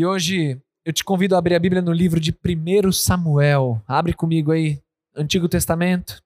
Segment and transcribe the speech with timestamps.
[0.00, 3.82] E hoje eu te convido a abrir a Bíblia no livro de 1 Samuel.
[3.86, 4.82] Abre comigo aí,
[5.14, 6.22] Antigo Testamento.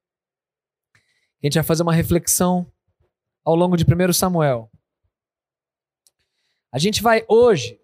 [0.95, 2.71] A gente vai fazer uma reflexão
[3.45, 4.71] ao longo de 1 Samuel.
[6.71, 7.81] A gente vai hoje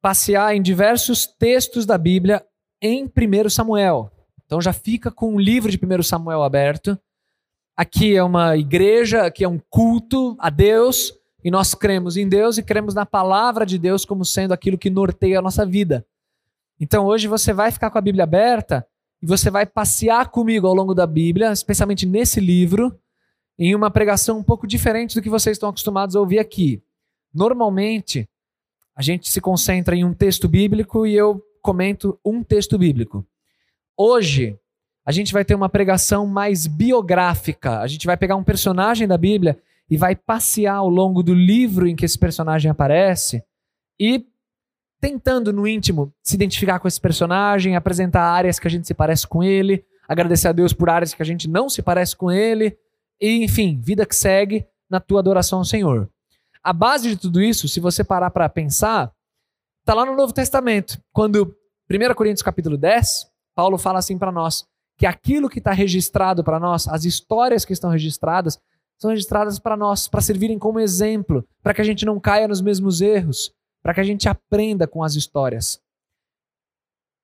[0.00, 2.46] passear em diversos textos da Bíblia
[2.80, 4.08] em 1 Samuel.
[4.44, 6.96] Então já fica com o livro de 1 Samuel aberto.
[7.76, 11.12] Aqui é uma igreja, aqui é um culto a Deus
[11.46, 14.90] e nós cremos em Deus e cremos na palavra de Deus como sendo aquilo que
[14.90, 16.04] norteia a nossa vida.
[16.80, 18.84] Então hoje você vai ficar com a Bíblia aberta
[19.22, 22.98] e você vai passear comigo ao longo da Bíblia, especialmente nesse livro,
[23.56, 26.82] em uma pregação um pouco diferente do que vocês estão acostumados a ouvir aqui.
[27.32, 28.28] Normalmente,
[28.96, 33.24] a gente se concentra em um texto bíblico e eu comento um texto bíblico.
[33.96, 34.58] Hoje,
[35.04, 37.78] a gente vai ter uma pregação mais biográfica.
[37.78, 39.56] A gente vai pegar um personagem da Bíblia
[39.88, 43.42] e vai passear ao longo do livro em que esse personagem aparece
[43.98, 44.26] e
[45.00, 49.26] tentando no íntimo se identificar com esse personagem, apresentar áreas que a gente se parece
[49.26, 52.76] com ele, agradecer a Deus por áreas que a gente não se parece com ele,
[53.20, 56.10] e enfim, vida que segue na tua adoração ao Senhor.
[56.62, 59.12] A base de tudo isso, se você parar para pensar,
[59.80, 61.54] está lá no Novo Testamento, quando
[61.90, 64.66] 1 Coríntios capítulo 10, Paulo fala assim para nós,
[64.98, 68.58] que aquilo que está registrado para nós, as histórias que estão registradas,
[68.98, 72.60] são registradas para nós, para servirem como exemplo, para que a gente não caia nos
[72.60, 73.52] mesmos erros,
[73.82, 75.80] para que a gente aprenda com as histórias.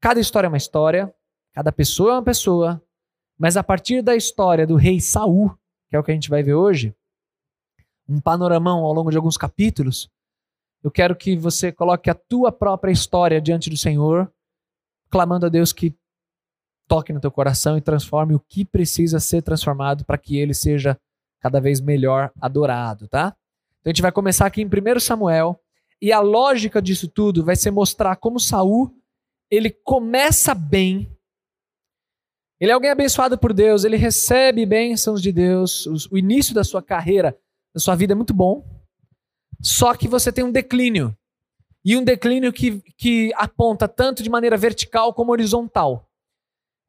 [0.00, 1.14] Cada história é uma história,
[1.54, 2.82] cada pessoa é uma pessoa,
[3.38, 5.56] mas a partir da história do rei Saul,
[5.88, 6.94] que é o que a gente vai ver hoje,
[8.08, 10.10] um panoramão ao longo de alguns capítulos,
[10.82, 14.30] eu quero que você coloque a tua própria história diante do Senhor,
[15.08, 15.96] clamando a Deus que
[16.88, 20.98] toque no teu coração e transforme o que precisa ser transformado para que ele seja
[21.42, 23.36] cada vez melhor adorado, tá?
[23.80, 25.60] Então a gente vai começar aqui em 1 Samuel,
[26.00, 28.94] e a lógica disso tudo vai ser mostrar como Saul,
[29.50, 31.10] ele começa bem.
[32.60, 36.80] Ele é alguém abençoado por Deus, ele recebe bênçãos de Deus, o início da sua
[36.80, 37.36] carreira,
[37.74, 38.64] da sua vida é muito bom.
[39.60, 41.16] Só que você tem um declínio.
[41.84, 46.08] E um declínio que, que aponta tanto de maneira vertical como horizontal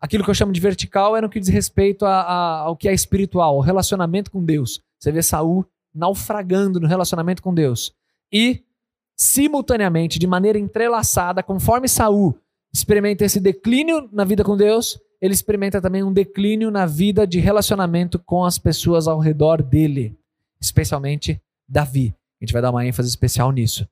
[0.03, 2.89] aquilo que eu chamo de vertical é no que diz respeito a, a, ao que
[2.89, 4.81] é espiritual, ao relacionamento com Deus.
[4.99, 5.65] Você vê Saul
[5.95, 7.93] naufragando no relacionamento com Deus.
[8.29, 8.61] E,
[9.15, 12.37] simultaneamente, de maneira entrelaçada, conforme Saul
[12.73, 17.39] experimenta esse declínio na vida com Deus, ele experimenta também um declínio na vida de
[17.39, 20.17] relacionamento com as pessoas ao redor dele,
[20.59, 22.13] especialmente Davi.
[22.41, 23.87] A gente vai dar uma ênfase especial nisso.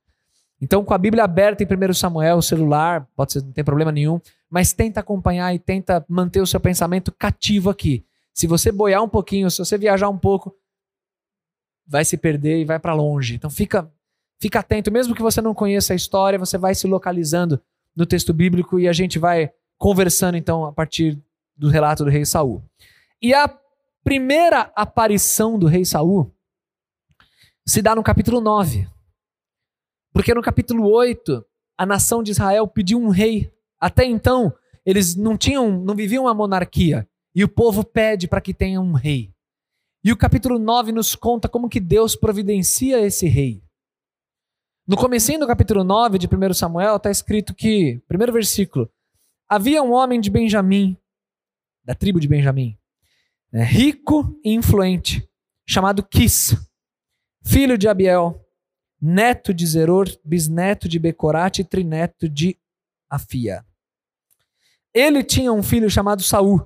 [0.62, 3.90] Então, com a Bíblia aberta em 1 Samuel, o celular, pode ser, não tem problema
[3.90, 8.06] nenhum, mas tenta acompanhar e tenta manter o seu pensamento cativo aqui.
[8.32, 10.54] Se você boiar um pouquinho, se você viajar um pouco,
[11.84, 13.34] vai se perder e vai para longe.
[13.34, 13.90] Então, fica,
[14.40, 17.60] fica atento, mesmo que você não conheça a história, você vai se localizando
[17.94, 21.20] no texto bíblico e a gente vai conversando então a partir
[21.56, 22.62] do relato do rei Saul.
[23.20, 23.52] E a
[24.04, 26.32] primeira aparição do rei Saul
[27.66, 28.86] se dá no capítulo 9.
[30.12, 31.44] Porque no capítulo 8,
[31.78, 33.52] a nação de Israel pediu um rei.
[33.80, 34.52] Até então,
[34.84, 37.08] eles não tinham, não viviam uma monarquia.
[37.34, 39.32] E o povo pede para que tenha um rei.
[40.04, 43.62] E o capítulo 9 nos conta como que Deus providencia esse rei.
[44.86, 48.90] No comecinho do capítulo 9 de 1 Samuel está escrito que, primeiro versículo,
[49.48, 50.96] havia um homem de Benjamim,
[51.84, 52.76] da tribo de Benjamim,
[53.52, 55.26] né, rico e influente,
[55.64, 56.56] chamado Quis,
[57.44, 58.41] filho de Abiel,
[59.02, 62.56] neto de Zeror, bisneto de Becorate e trineto de
[63.10, 63.66] Afia.
[64.94, 66.64] Ele tinha um filho chamado Saul,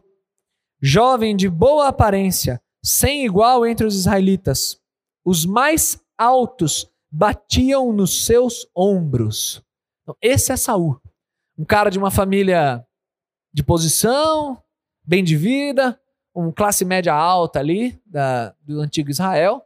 [0.81, 4.79] jovem de boa aparência, sem igual entre os israelitas.
[5.25, 9.63] Os mais altos batiam nos seus ombros.
[10.03, 11.01] Então, esse é Saul,
[11.57, 12.87] um cara de uma família
[13.51, 14.63] de posição,
[15.03, 15.99] bem de vida,
[16.35, 19.66] uma classe média alta ali da, do antigo Israel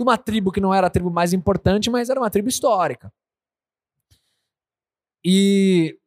[0.00, 3.12] de uma tribo que não era a tribo mais importante, mas era uma tribo histórica.
[5.22, 5.98] E,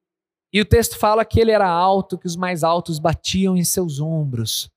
[0.52, 4.00] e o texto fala que ele era alto, que os mais altos batiam em seus
[4.00, 4.68] ombros.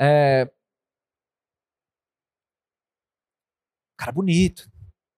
[0.00, 0.50] É,
[3.98, 4.70] cara bonito,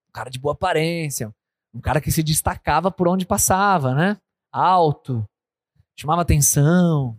[0.08, 1.32] um cara de boa aparência,
[1.72, 4.20] um cara que se destacava por onde passava, né?
[4.50, 5.24] Alto,
[5.96, 7.16] chamava atenção.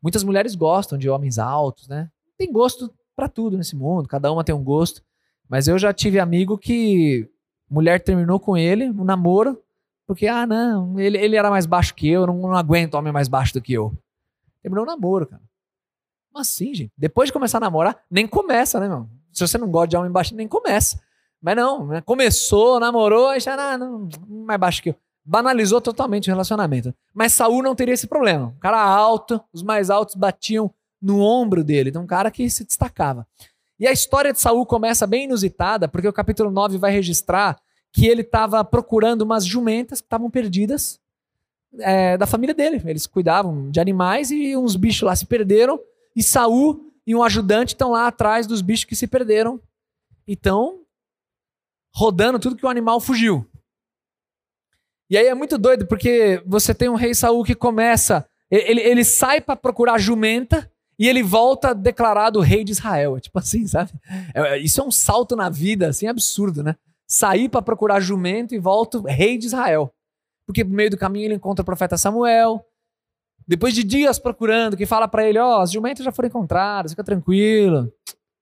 [0.00, 2.08] Muitas mulheres gostam de homens altos, né?
[2.36, 5.02] Tem gosto para tudo nesse mundo, cada uma tem um gosto.
[5.48, 7.28] Mas eu já tive amigo que
[7.70, 9.60] mulher terminou com ele, um namoro,
[10.06, 13.12] porque, ah, não, ele, ele era mais baixo que eu, eu não, não aguento homem
[13.12, 13.92] mais baixo do que eu.
[14.62, 15.42] Terminou o namoro, cara.
[16.30, 16.92] Como assim, gente?
[16.96, 19.08] Depois de começar a namorar, nem começa, né, meu?
[19.32, 21.00] Se você não gosta de homem baixo, nem começa.
[21.40, 22.00] Mas não, né?
[22.00, 24.96] começou, namorou, aí já, ah, não, mais baixo que eu.
[25.24, 26.94] Banalizou totalmente o relacionamento.
[27.14, 28.46] Mas Saul não teria esse problema.
[28.46, 30.72] Um cara alto, os mais altos batiam
[31.04, 31.90] no ombro dele.
[31.90, 33.26] Então, um cara que se destacava.
[33.78, 37.60] E a história de Saul começa bem inusitada, porque o capítulo 9 vai registrar
[37.92, 40.98] que ele estava procurando umas jumentas que estavam perdidas
[41.78, 42.82] é, da família dele.
[42.86, 45.78] Eles cuidavam de animais e uns bichos lá se perderam.
[46.16, 49.60] E Saul e um ajudante estão lá atrás dos bichos que se perderam.
[50.26, 50.80] Então,
[51.92, 53.46] rodando tudo que o animal fugiu.
[55.10, 58.26] E aí é muito doido, porque você tem um rei Saul que começa.
[58.50, 63.16] Ele, ele sai para procurar jumenta e ele volta declarado rei de Israel.
[63.16, 63.92] É tipo assim, sabe?
[64.34, 66.76] É, isso é um salto na vida, assim, absurdo, né?
[67.06, 69.92] Sair para procurar jumento e volto rei de Israel.
[70.46, 72.64] Porque no meio do caminho ele encontra o profeta Samuel.
[73.46, 76.92] Depois de dias procurando, que fala para ele: Ó, oh, as jumentas já foram encontradas,
[76.92, 77.92] fica tranquilo,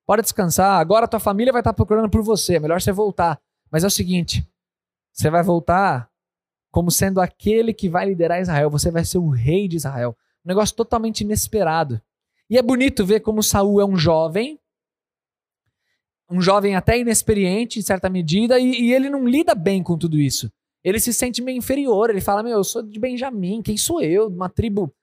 [0.07, 0.81] pode descansar.
[0.81, 3.41] Agora tua família vai estar tá procurando por você, é melhor você voltar.
[3.71, 4.47] Mas é o seguinte:
[5.13, 6.09] você vai voltar
[6.71, 10.17] como sendo aquele que vai liderar Israel, você vai ser o rei de Israel.
[10.45, 12.01] Um negócio totalmente inesperado.
[12.53, 14.61] E é bonito ver como Saul é um jovem,
[16.31, 20.21] um jovem até inexperiente em certa medida, e, e, ele não lida bem com tudo
[20.21, 20.53] isso.
[20.85, 22.11] Ele se sente meio inferior.
[22.11, 24.29] Ele fala: Meu, eu sou de Benjamim, quem sou eu?
[24.29, 24.95] Uma tribo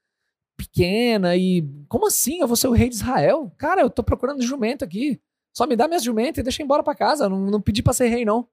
[0.55, 2.39] pequena, e como assim?
[2.39, 3.51] Eu vou ser o rei de Israel?
[3.57, 5.19] Cara, eu tô procurando jumento aqui.
[5.51, 7.23] Só me dá minhas jumentas e deixa eu embora pra casa.
[7.25, 8.47] Eu não, não pedi pra ser rei, não.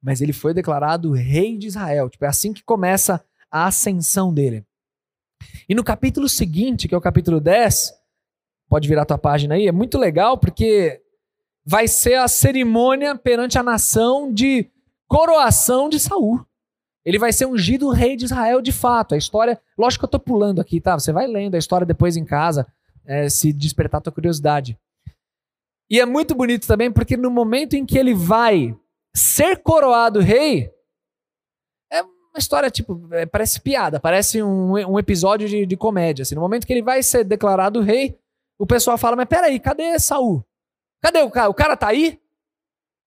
[0.00, 2.08] Mas ele foi declarado rei de Israel.
[2.08, 4.64] Tipo, é assim que começa a ascensão dele.
[5.72, 7.94] E no capítulo seguinte, que é o capítulo 10,
[8.68, 11.00] pode virar tua página aí, é muito legal porque
[11.64, 14.70] vai ser a cerimônia perante a nação de
[15.08, 16.44] coroação de Saul.
[17.02, 19.14] Ele vai ser ungido rei de Israel de fato.
[19.14, 20.98] A história, lógico que eu estou pulando aqui, tá?
[20.98, 22.66] Você vai lendo a história depois em casa,
[23.06, 24.78] é, se despertar a tua curiosidade.
[25.88, 28.76] E é muito bonito também porque no momento em que ele vai
[29.16, 30.70] ser coroado rei,
[32.34, 36.22] uma história, tipo, é, parece piada, parece um, um episódio de, de comédia.
[36.22, 36.34] Assim.
[36.34, 38.18] No momento que ele vai ser declarado rei,
[38.58, 40.44] o pessoal fala: Mas peraí, cadê Saul?
[41.00, 41.50] Cadê o cara?
[41.50, 42.18] O cara tá aí?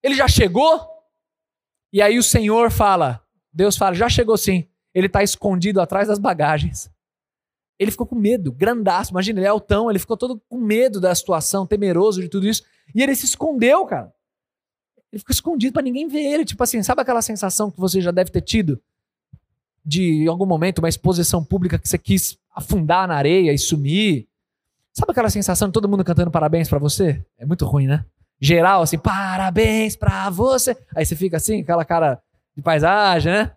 [0.03, 0.79] Ele já chegou?
[1.91, 4.67] E aí o Senhor fala: Deus fala, já chegou sim.
[4.93, 6.91] Ele tá escondido atrás das bagagens.
[7.79, 9.11] Ele ficou com medo, grandaço.
[9.11, 12.63] Imagina, ele é altão, ele ficou todo com medo da situação, temeroso de tudo isso.
[12.93, 14.13] E ele se escondeu, cara.
[15.11, 16.45] Ele ficou escondido para ninguém ver ele.
[16.45, 18.81] Tipo assim, sabe aquela sensação que você já deve ter tido?
[19.85, 24.27] De, em algum momento, uma exposição pública que você quis afundar na areia e sumir.
[24.93, 27.23] Sabe aquela sensação de todo mundo cantando parabéns para você?
[27.37, 28.05] É muito ruim, né?
[28.39, 30.75] Geral, assim, parabéns pra você.
[30.95, 32.21] Aí você fica assim, aquela cara
[32.55, 33.51] de paisagem, né?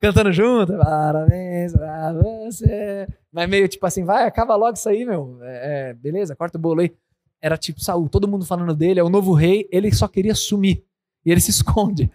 [0.00, 3.08] Cantando junto, parabéns pra você.
[3.32, 5.38] Mas meio tipo assim, vai, acaba logo isso aí, meu.
[5.42, 6.94] É, é, beleza, corta o bolo aí.
[7.40, 10.84] Era tipo Saul, todo mundo falando dele, é o novo rei, ele só queria sumir.
[11.24, 12.10] E ele se esconde.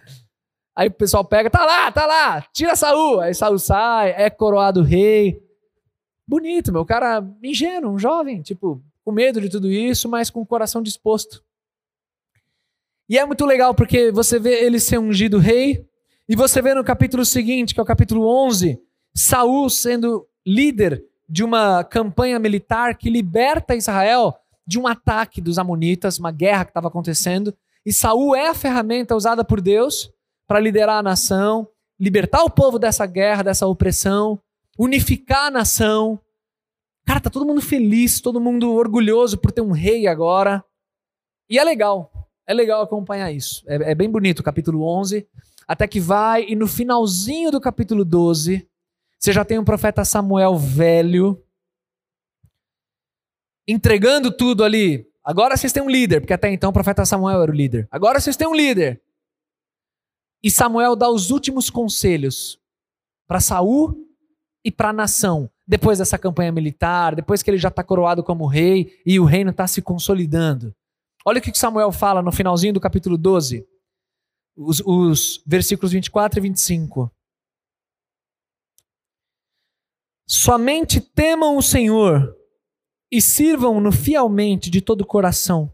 [0.74, 3.20] Aí o pessoal pega, tá lá, tá lá, tira Saul.
[3.20, 5.40] Aí Saul sai, é coroado rei.
[6.26, 10.46] Bonito, meu cara ingênuo, um jovem, tipo, com medo de tudo isso, mas com o
[10.46, 11.44] coração disposto.
[13.08, 15.86] E é muito legal porque você vê ele ser ungido rei,
[16.28, 18.80] e você vê no capítulo seguinte, que é o capítulo 11,
[19.14, 24.34] Saul sendo líder de uma campanha militar que liberta Israel
[24.66, 29.16] de um ataque dos amonitas, uma guerra que estava acontecendo, e Saul é a ferramenta
[29.16, 30.11] usada por Deus
[30.46, 31.68] para liderar a nação,
[31.98, 34.40] libertar o povo dessa guerra, dessa opressão,
[34.78, 36.20] unificar a nação.
[37.04, 40.64] Cara, tá todo mundo feliz, todo mundo orgulhoso por ter um rei agora.
[41.48, 42.10] E é legal,
[42.46, 43.62] é legal acompanhar isso.
[43.66, 45.26] É, é bem bonito o capítulo 11,
[45.66, 48.66] até que vai, e no finalzinho do capítulo 12,
[49.18, 51.44] você já tem um profeta Samuel velho,
[53.66, 55.06] entregando tudo ali.
[55.24, 57.86] Agora vocês têm um líder, porque até então o profeta Samuel era o líder.
[57.90, 59.01] Agora vocês têm um líder.
[60.42, 62.58] E Samuel dá os últimos conselhos
[63.26, 63.96] para Saul
[64.64, 68.46] e para a nação, depois dessa campanha militar, depois que ele já está coroado como
[68.46, 70.74] rei e o reino está se consolidando.
[71.24, 73.66] Olha o que Samuel fala no finalzinho do capítulo 12,
[74.56, 77.10] os, os versículos 24 e 25.
[80.26, 82.36] Somente temam o Senhor
[83.10, 85.72] e sirvam-no fielmente de todo o coração.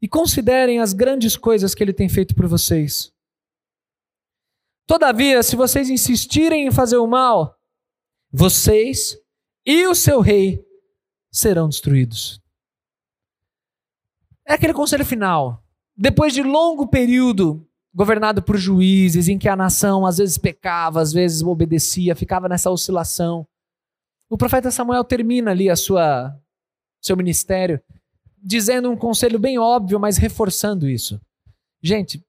[0.00, 3.15] e considerem as grandes coisas que ele tem feito por vocês.
[4.86, 7.56] Todavia, se vocês insistirem em fazer o mal,
[8.30, 9.16] vocês
[9.64, 10.64] e o seu rei
[11.32, 12.40] serão destruídos.
[14.46, 15.62] É aquele conselho final.
[15.96, 21.12] Depois de longo período governado por juízes, em que a nação às vezes pecava, às
[21.12, 23.46] vezes obedecia, ficava nessa oscilação.
[24.28, 26.38] O profeta Samuel termina ali a sua
[27.00, 27.80] seu ministério
[28.36, 31.20] dizendo um conselho bem óbvio, mas reforçando isso.
[31.82, 32.24] Gente,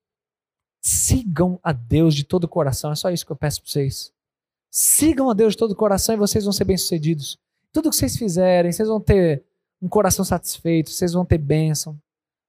[0.88, 4.14] sigam a Deus de todo o coração, é só isso que eu peço para vocês.
[4.72, 7.38] Sigam a Deus de todo o coração e vocês vão ser bem-sucedidos.
[7.74, 9.44] Tudo que vocês fizerem, vocês vão ter
[9.82, 12.00] um coração satisfeito, vocês vão ter bênção.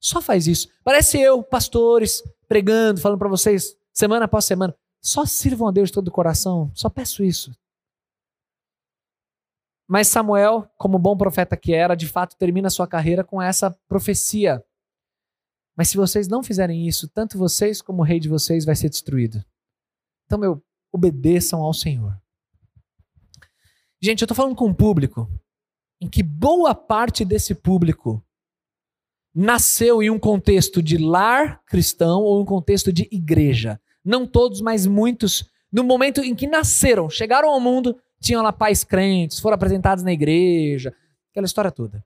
[0.01, 0.69] Só faz isso.
[0.85, 4.75] Parece eu, pastores, pregando, falando para vocês semana após semana.
[5.03, 6.71] Só sirvam a Deus de todo o coração.
[6.75, 7.53] Só peço isso.
[9.87, 14.63] Mas Samuel, como bom profeta que era, de fato termina sua carreira com essa profecia.
[15.79, 18.89] Mas se vocês não fizerem isso, tanto vocês como o rei de vocês vai ser
[18.89, 19.45] destruído.
[20.27, 22.21] Então, meu, obedeçam ao Senhor.
[24.03, 25.31] Gente, eu estou falando com um público
[26.01, 28.21] em que boa parte desse público
[29.33, 33.81] nasceu em um contexto de lar cristão ou um contexto de igreja.
[34.05, 38.83] Não todos, mas muitos, no momento em que nasceram, chegaram ao mundo, tinham lá pais
[38.83, 40.93] crentes, foram apresentados na igreja,
[41.31, 42.05] aquela história toda.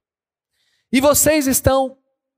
[0.92, 1.96] E vocês estão,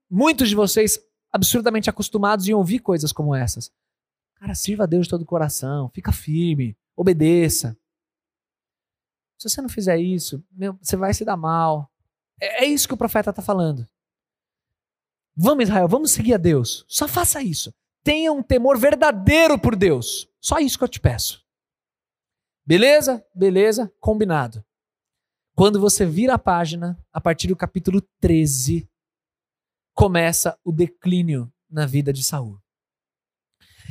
[0.08, 0.96] muitos de vocês,
[1.34, 3.72] absurdamente acostumados em ouvir coisas como essas.
[4.36, 7.76] Cara, sirva a Deus de todo o coração, fica firme, obedeça.
[9.36, 11.90] Se você não fizer isso, meu, você vai se dar mal.
[12.40, 13.88] É, é isso que o profeta está falando.
[15.34, 16.84] Vamos, Israel, vamos seguir a Deus.
[16.86, 17.74] Só faça isso.
[18.04, 20.28] Tenha um temor verdadeiro por Deus.
[20.40, 21.44] Só isso que eu te peço.
[22.64, 23.26] Beleza?
[23.34, 23.92] Beleza?
[23.98, 24.64] Combinado.
[25.56, 28.88] Quando você vira a página, a partir do capítulo 13,
[29.94, 32.58] começa o declínio na vida de Saul.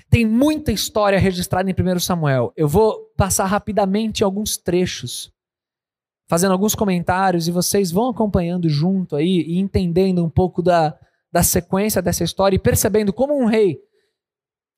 [0.10, 2.54] Tem muita história registrada em 1 Samuel.
[2.56, 5.32] Eu vou passar rapidamente alguns trechos,
[6.28, 10.98] fazendo alguns comentários, e vocês vão acompanhando junto aí e entendendo um pouco da,
[11.32, 13.80] da sequência dessa história e percebendo como um rei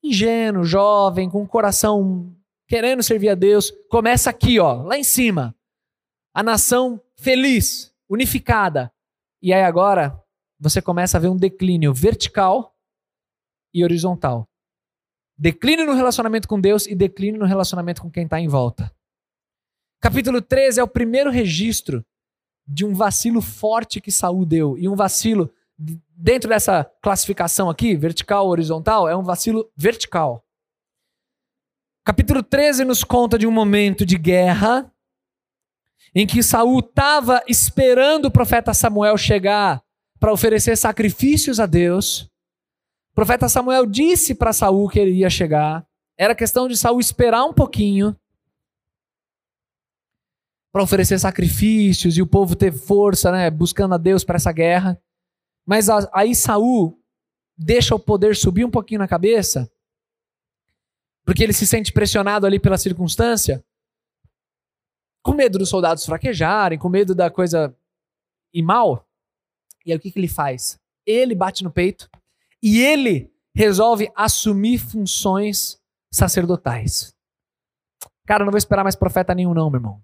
[0.02, 2.32] ingênuo, jovem, com o coração
[2.68, 5.54] querendo servir a Deus, começa aqui, ó, lá em cima.
[6.34, 8.92] A nação feliz, unificada.
[9.40, 10.20] E aí agora
[10.58, 12.74] você começa a ver um declínio vertical
[13.72, 14.48] e horizontal.
[15.38, 18.90] Declínio no relacionamento com Deus e declínio no relacionamento com quem está em volta.
[20.00, 22.04] Capítulo 13 é o primeiro registro
[22.66, 24.78] de um vacilo forte que Saul deu.
[24.78, 30.42] E um vacilo dentro dessa classificação aqui, vertical, horizontal, é um vacilo vertical.
[32.04, 34.90] Capítulo 13 nos conta de um momento de guerra
[36.14, 39.82] em que Saul estava esperando o profeta Samuel chegar
[40.18, 42.22] para oferecer sacrifícios a Deus.
[43.12, 45.86] O profeta Samuel disse para Saul que ele ia chegar.
[46.18, 48.16] Era questão de Saul esperar um pouquinho
[50.72, 55.00] para oferecer sacrifícios e o povo ter força, né, buscando a Deus para essa guerra.
[55.64, 57.02] Mas aí Saul
[57.56, 59.70] deixa o poder subir um pouquinho na cabeça,
[61.24, 63.64] porque ele se sente pressionado ali pela circunstância,
[65.22, 67.74] com medo dos soldados fraquejarem, com medo da coisa
[68.52, 69.05] ir mal.
[69.86, 70.78] E aí o que, que ele faz?
[71.06, 72.10] Ele bate no peito
[72.62, 75.78] e ele resolve assumir funções
[76.12, 77.14] sacerdotais.
[78.26, 80.02] Cara, não vou esperar mais profeta nenhum, não, meu irmão.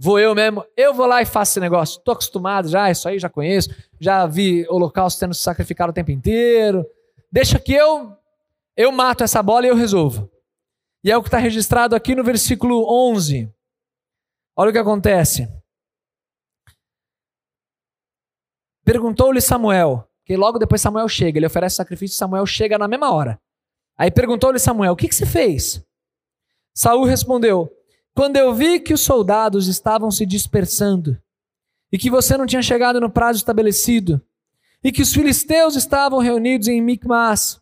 [0.00, 2.00] Vou eu mesmo, eu vou lá e faço esse negócio.
[2.02, 3.70] Tô acostumado já, isso aí já conheço.
[4.00, 6.86] Já vi holocausto sendo sacrificado o tempo inteiro.
[7.32, 8.16] Deixa que eu
[8.76, 10.30] eu mato essa bola e eu resolvo.
[11.02, 13.52] E é o que está registrado aqui no versículo 11.
[14.56, 15.48] Olha o que acontece.
[18.88, 23.38] Perguntou-lhe Samuel, que logo depois Samuel chega, ele oferece sacrifício, Samuel chega na mesma hora.
[23.98, 25.84] Aí perguntou-lhe Samuel: O que, que você fez?
[26.72, 27.70] Saul respondeu:
[28.14, 31.20] quando eu vi que os soldados estavam se dispersando,
[31.92, 34.22] e que você não tinha chegado no prazo estabelecido,
[34.82, 37.60] e que os filisteus estavam reunidos em Micmas,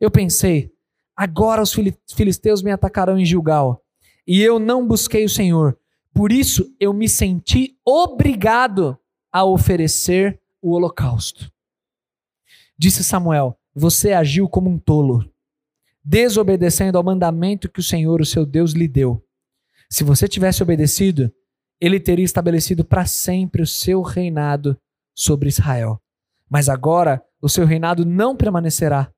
[0.00, 0.72] eu pensei:
[1.14, 1.76] agora os
[2.14, 3.84] filisteus me atacarão em Gilgal,
[4.26, 5.78] e eu não busquei o Senhor.
[6.14, 8.98] Por isso eu me senti obrigado
[9.30, 11.52] a oferecer o holocausto.
[12.78, 15.28] Disse Samuel: Você agiu como um tolo,
[16.02, 19.22] desobedecendo ao mandamento que o Senhor, o seu Deus, lhe deu.
[19.90, 21.30] Se você tivesse obedecido,
[21.80, 24.78] ele teria estabelecido para sempre o seu reinado
[25.14, 26.00] sobre Israel.
[26.48, 29.12] Mas agora o seu reinado não permanecerá.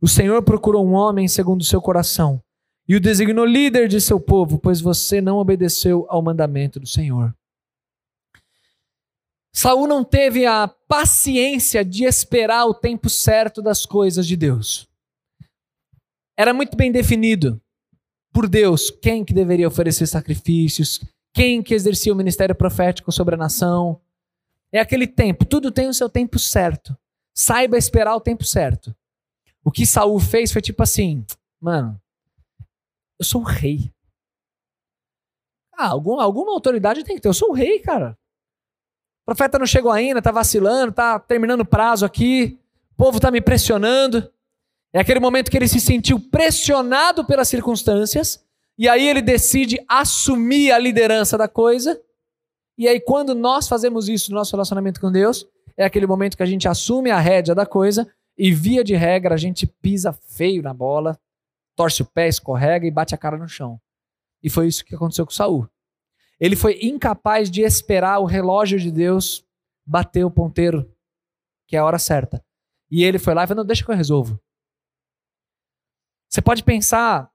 [0.00, 2.42] O Senhor procurou um homem segundo o seu coração
[2.86, 7.34] e o designou líder de seu povo, pois você não obedeceu ao mandamento do Senhor.
[9.56, 14.88] Saul não teve a paciência de esperar o tempo certo das coisas de Deus.
[16.36, 17.62] Era muito bem definido
[18.32, 21.00] por Deus quem que deveria oferecer sacrifícios,
[21.32, 24.00] quem que exercia o ministério profético sobre a nação.
[24.72, 26.98] É aquele tempo, tudo tem o seu tempo certo.
[27.32, 28.94] Saiba esperar o tempo certo.
[29.64, 31.24] O que Saul fez foi tipo assim,
[31.60, 32.00] mano,
[33.20, 33.92] eu sou o rei.
[35.72, 37.28] Ah, algum, alguma autoridade tem que ter.
[37.28, 38.18] Eu sou o rei, cara.
[39.24, 42.58] O profeta não chegou ainda, tá vacilando, tá terminando o prazo aqui.
[42.92, 44.30] O povo tá me pressionando.
[44.92, 48.44] É aquele momento que ele se sentiu pressionado pelas circunstâncias.
[48.76, 51.98] E aí ele decide assumir a liderança da coisa.
[52.76, 56.42] E aí, quando nós fazemos isso no nosso relacionamento com Deus, é aquele momento que
[56.42, 60.62] a gente assume a rédea da coisa e, via de regra, a gente pisa feio
[60.62, 61.18] na bola,
[61.74, 63.80] torce o pé, escorrega e bate a cara no chão.
[64.42, 65.68] E foi isso que aconteceu com Saul.
[66.40, 69.44] Ele foi incapaz de esperar o relógio de Deus
[69.86, 70.90] bater o ponteiro,
[71.66, 72.44] que é a hora certa.
[72.90, 74.38] E ele foi lá e falou: Não, deixa que eu resolvo.
[76.28, 77.30] Você pode pensar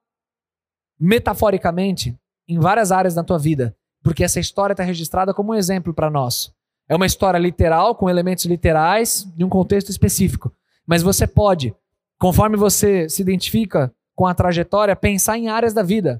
[1.00, 5.94] metaforicamente em várias áreas da tua vida, porque essa história está registrada como um exemplo
[5.94, 6.54] para nós.
[6.88, 10.52] É uma história literal, com elementos literais, de um contexto específico.
[10.86, 11.74] Mas você pode,
[12.20, 16.20] conforme você se identifica com a trajetória, pensar em áreas da vida.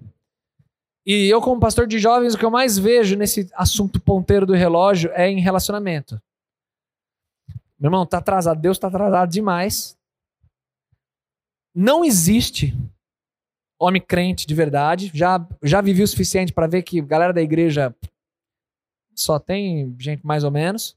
[1.12, 4.54] E eu, como pastor de jovens, o que eu mais vejo nesse assunto ponteiro do
[4.54, 6.22] relógio é em relacionamento.
[7.80, 8.62] Meu irmão, tá atrasado.
[8.62, 9.98] Deus está atrasado demais.
[11.74, 12.78] Não existe
[13.80, 15.10] homem crente de verdade.
[15.12, 17.96] Já, já vivi o suficiente para ver que galera da igreja
[19.16, 20.96] só tem gente mais ou menos.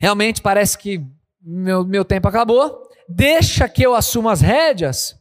[0.00, 1.04] Realmente parece que
[1.40, 2.88] meu, meu tempo acabou.
[3.08, 5.20] Deixa que eu assuma as rédeas.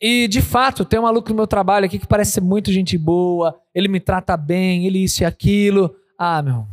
[0.00, 2.96] E, de fato, tem um maluco no meu trabalho aqui que parece ser muito gente
[2.96, 3.60] boa.
[3.74, 5.94] Ele me trata bem, ele isso e aquilo.
[6.16, 6.66] Ah, meu,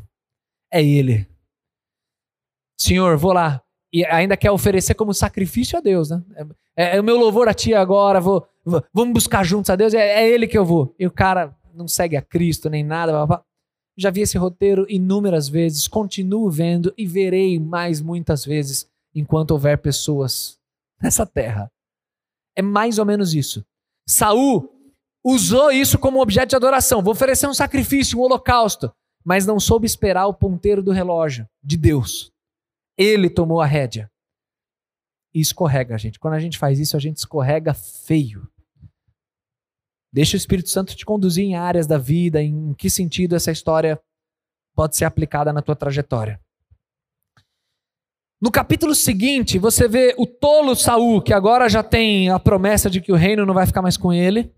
[0.71, 1.27] é ele.
[2.79, 3.61] Senhor, vou lá.
[3.91, 6.21] E ainda quer oferecer como sacrifício a Deus, né?
[6.75, 9.93] É, é o meu louvor a ti agora, vou, vou, vamos buscar juntos a Deus,
[9.93, 10.93] é, é ele que eu vou.
[10.99, 13.11] E o cara não segue a Cristo nem nada.
[13.11, 13.43] Blá, blá.
[13.97, 19.77] Já vi esse roteiro inúmeras vezes, continuo vendo e verei mais muitas vezes enquanto houver
[19.77, 20.59] pessoas
[21.01, 21.71] nessa terra.
[22.55, 23.65] É mais ou menos isso.
[24.07, 24.69] Saul
[25.23, 27.01] usou isso como objeto de adoração.
[27.01, 31.77] Vou oferecer um sacrifício, um holocausto, mas não soube esperar o ponteiro do relógio de
[31.77, 32.31] Deus.
[32.97, 34.09] Ele tomou a rédea
[35.33, 36.19] e escorrega, gente.
[36.19, 38.47] Quando a gente faz isso, a gente escorrega feio.
[40.13, 43.99] Deixa o Espírito Santo te conduzir em áreas da vida, em que sentido essa história
[44.73, 46.39] pode ser aplicada na tua trajetória.
[48.45, 53.01] No capítulo seguinte, você vê o tolo Saul, que agora já tem a promessa de
[53.01, 54.53] que o reino não vai ficar mais com ele,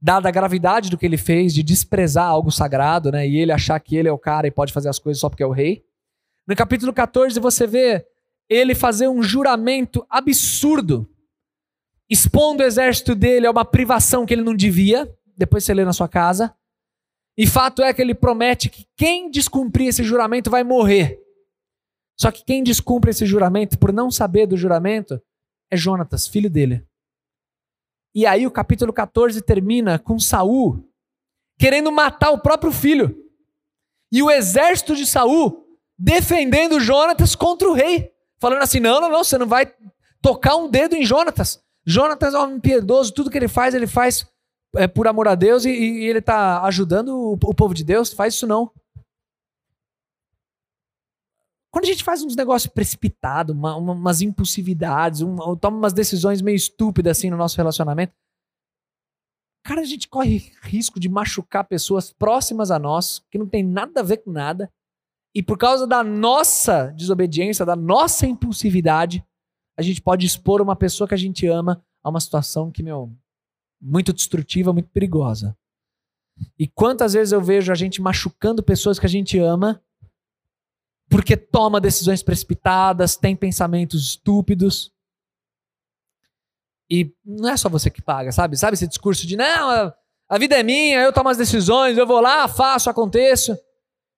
[0.00, 3.28] dada a gravidade do que ele fez, de desprezar algo sagrado, né?
[3.28, 5.42] E ele achar que ele é o cara e pode fazer as coisas só porque
[5.42, 5.84] é o rei.
[6.46, 8.06] No capítulo 14, você vê
[8.48, 11.10] ele fazer um juramento absurdo,
[12.08, 15.92] expondo o exército dele a uma privação que ele não devia, depois você lê na
[15.92, 16.54] sua casa.
[17.36, 21.19] E fato é que ele promete que quem descumprir esse juramento vai morrer.
[22.20, 25.20] Só que quem descumpre esse juramento, por não saber do juramento,
[25.70, 26.84] é Jonatas, filho dele.
[28.14, 30.84] E aí o capítulo 14 termina com Saul
[31.58, 33.16] querendo matar o próprio filho.
[34.12, 35.64] E o exército de Saul
[35.96, 39.72] defendendo Jonatas contra o rei falando assim: não, não, não, você não vai
[40.20, 41.62] tocar um dedo em Jonatas.
[41.86, 44.26] Jonatas é um homem piedoso, tudo que ele faz, ele faz
[44.76, 48.12] é, por amor a Deus e, e ele está ajudando o, o, povo de Deus.
[48.12, 48.70] Faz isso não.
[51.72, 56.42] Quando a gente faz uns negócios precipitados, uma, uma, umas impulsividades, uma, toma umas decisões
[56.42, 58.12] meio estúpidas assim no nosso relacionamento,
[59.64, 64.00] cara, a gente corre risco de machucar pessoas próximas a nós, que não tem nada
[64.00, 64.70] a ver com nada,
[65.34, 69.24] e por causa da nossa desobediência, da nossa impulsividade,
[69.78, 73.14] a gente pode expor uma pessoa que a gente ama a uma situação que, meu,
[73.80, 75.56] muito destrutiva, muito perigosa.
[76.58, 79.80] E quantas vezes eu vejo a gente machucando pessoas que a gente ama
[81.10, 84.92] porque toma decisões precipitadas, tem pensamentos estúpidos.
[86.88, 88.56] E não é só você que paga, sabe?
[88.56, 89.92] Sabe esse discurso de não,
[90.28, 93.58] a vida é minha, eu tomo as decisões, eu vou lá, faço, aconteço.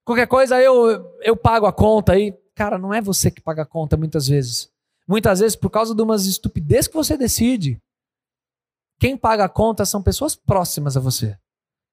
[0.05, 2.31] Qualquer coisa eu, eu pago a conta aí.
[2.55, 4.69] Cara, não é você que paga a conta muitas vezes.
[5.07, 7.81] Muitas vezes por causa de umas estupidez que você decide.
[8.99, 11.35] Quem paga a conta são pessoas próximas a você,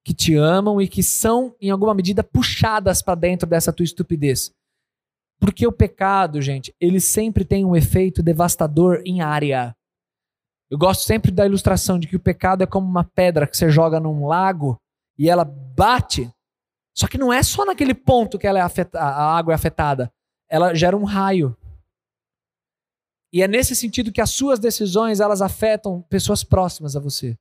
[0.05, 4.53] que te amam e que são, em alguma medida, puxadas para dentro dessa tua estupidez.
[5.41, 9.75] Porque o pecado, gente, ele sempre tem um efeito devastador em área.
[10.71, 13.71] Eu gosto sempre da ilustração de que o pecado é como uma pedra que você
[13.71, 14.79] joga num lago
[15.19, 16.31] e ela bate
[16.95, 20.13] Só que não é só naquele ponto que ela é afeta, a água é afetada.
[20.49, 21.57] Ela gera um raio.
[23.33, 27.39] E é nesse sentido que as suas decisões elas afetam pessoas próximas a você.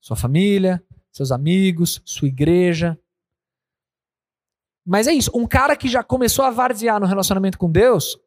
[0.00, 0.82] Sua família,
[1.12, 2.98] seus amigos, sua igreja.
[4.88, 5.30] Mas é isso.
[5.34, 8.18] Um cara que já começou a varzear no relacionamento com Deus,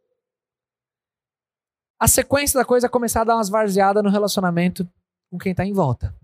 [2.00, 4.88] a sequência da coisa é começar a dar umas varzeadas no relacionamento
[5.32, 6.16] com quem está em volta.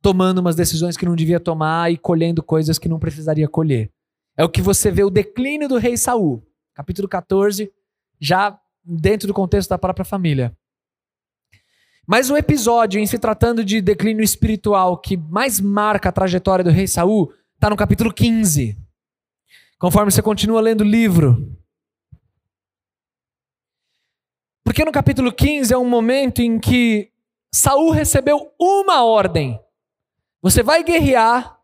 [0.00, 3.90] Tomando umas decisões que não devia tomar e colhendo coisas que não precisaria colher.
[4.36, 6.40] É o que você vê o declínio do rei Saul.
[6.72, 7.72] Capítulo 14,
[8.20, 10.56] já dentro do contexto da própria família.
[12.06, 16.70] Mas o episódio em se tratando de declínio espiritual que mais marca a trajetória do
[16.70, 18.85] rei Saul está no capítulo 15.
[19.78, 21.54] Conforme você continua lendo o livro.
[24.64, 27.10] Porque no capítulo 15 é um momento em que
[27.52, 29.60] Saul recebeu uma ordem.
[30.42, 31.58] Você vai guerrear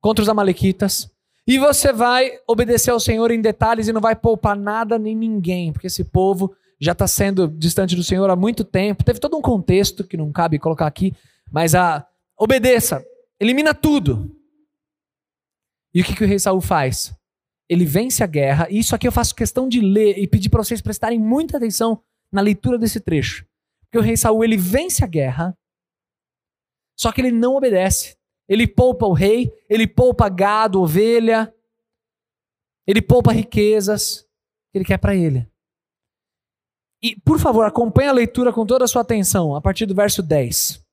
[0.00, 1.10] contra os amalequitas
[1.46, 5.72] e você vai obedecer ao Senhor em detalhes e não vai poupar nada nem ninguém,
[5.72, 9.04] porque esse povo já está sendo distante do Senhor há muito tempo.
[9.04, 11.14] Teve todo um contexto que não cabe colocar aqui,
[11.50, 12.06] mas a
[12.38, 13.04] obedeça,
[13.40, 14.35] elimina tudo.
[15.96, 17.16] E o que, que o rei Saul faz?
[17.70, 20.62] Ele vence a guerra, e isso aqui eu faço questão de ler e pedir para
[20.62, 23.46] vocês prestarem muita atenção na leitura desse trecho.
[23.80, 25.56] Porque o rei Saul ele vence a guerra,
[26.98, 28.14] só que ele não obedece.
[28.46, 31.50] Ele poupa o rei, ele poupa gado, ovelha,
[32.86, 34.20] ele poupa riquezas
[34.70, 35.50] que ele quer para ele.
[37.02, 40.22] E, por favor, acompanhe a leitura com toda a sua atenção, a partir do verso
[40.22, 40.84] 10.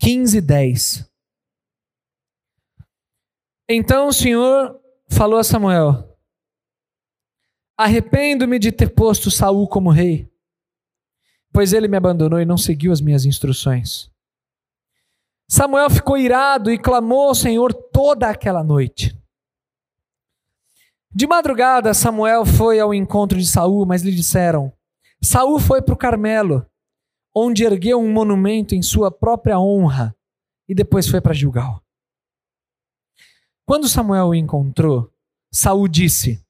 [0.00, 1.15] 15, 10.
[3.68, 6.16] Então o Senhor falou a Samuel:
[7.76, 10.30] Arrependo-me de ter posto Saul como rei,
[11.52, 14.10] pois ele me abandonou e não seguiu as minhas instruções.
[15.48, 19.16] Samuel ficou irado e clamou ao Senhor toda aquela noite.
[21.12, 24.72] De madrugada, Samuel foi ao encontro de Saul, mas lhe disseram:
[25.20, 26.64] Saul foi para o Carmelo,
[27.34, 30.14] onde ergueu um monumento em sua própria honra,
[30.68, 31.85] e depois foi para Gilgal.
[33.66, 35.12] Quando Samuel o encontrou,
[35.52, 36.40] Saul disse: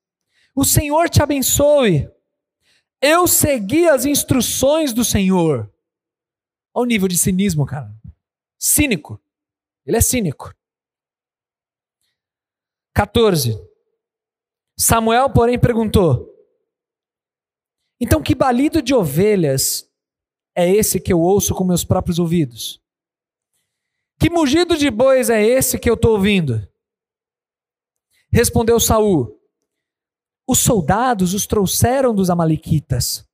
[0.55, 2.11] O Senhor te abençoe.
[3.00, 5.72] Eu segui as instruções do Senhor.
[6.74, 7.90] Olha o nível de cinismo, cara.
[8.59, 9.18] Cínico.
[9.87, 10.55] Ele é cínico.
[12.94, 13.59] 14.
[14.79, 16.31] Samuel, porém, perguntou:
[17.98, 19.90] Então, que balido de ovelhas
[20.55, 22.83] é esse que eu ouço com meus próprios ouvidos?
[24.18, 26.66] Que mugido de bois é esse que eu estou ouvindo?
[28.37, 29.40] Respondeu Saul:
[30.46, 33.27] Os soldados os trouxeram dos amalequitas.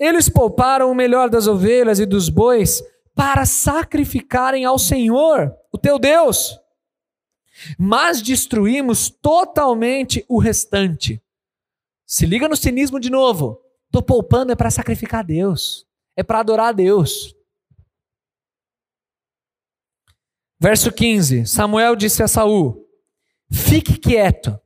[0.00, 2.82] Eles pouparam o melhor das ovelhas e dos bois
[3.14, 6.58] para sacrificarem ao Senhor, o teu Deus.
[7.78, 11.22] Mas destruímos totalmente o restante.
[12.06, 13.60] Se liga no cinismo de novo.
[13.84, 17.36] Estou poupando é para sacrificar a Deus, é para adorar a Deus.
[20.58, 22.82] Verso 15: Samuel disse a Saul:
[23.52, 24.58] Fique quieto.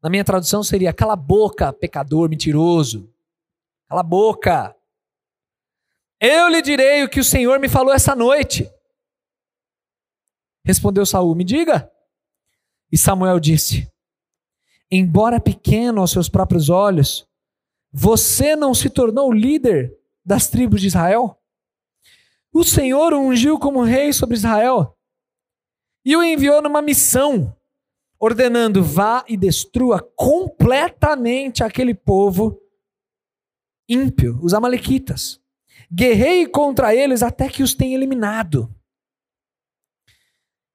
[0.00, 3.12] Na minha tradução seria: Cala a boca, pecador mentiroso.
[3.88, 4.76] Cala a boca.
[6.20, 8.70] Eu lhe direi o que o Senhor me falou essa noite.
[10.64, 11.90] Respondeu Saul: Me diga.
[12.92, 13.90] E Samuel disse:
[14.88, 17.26] Embora pequeno aos seus próprios olhos,
[17.92, 21.36] você não se tornou líder das tribos de Israel?
[22.52, 24.96] O Senhor o ungiu como rei sobre Israel
[26.04, 27.56] e o enviou numa missão,
[28.18, 32.60] ordenando: vá e destrua completamente aquele povo
[33.88, 35.40] ímpio, os Amalequitas.
[35.92, 38.72] Guerrei contra eles até que os tenha eliminado.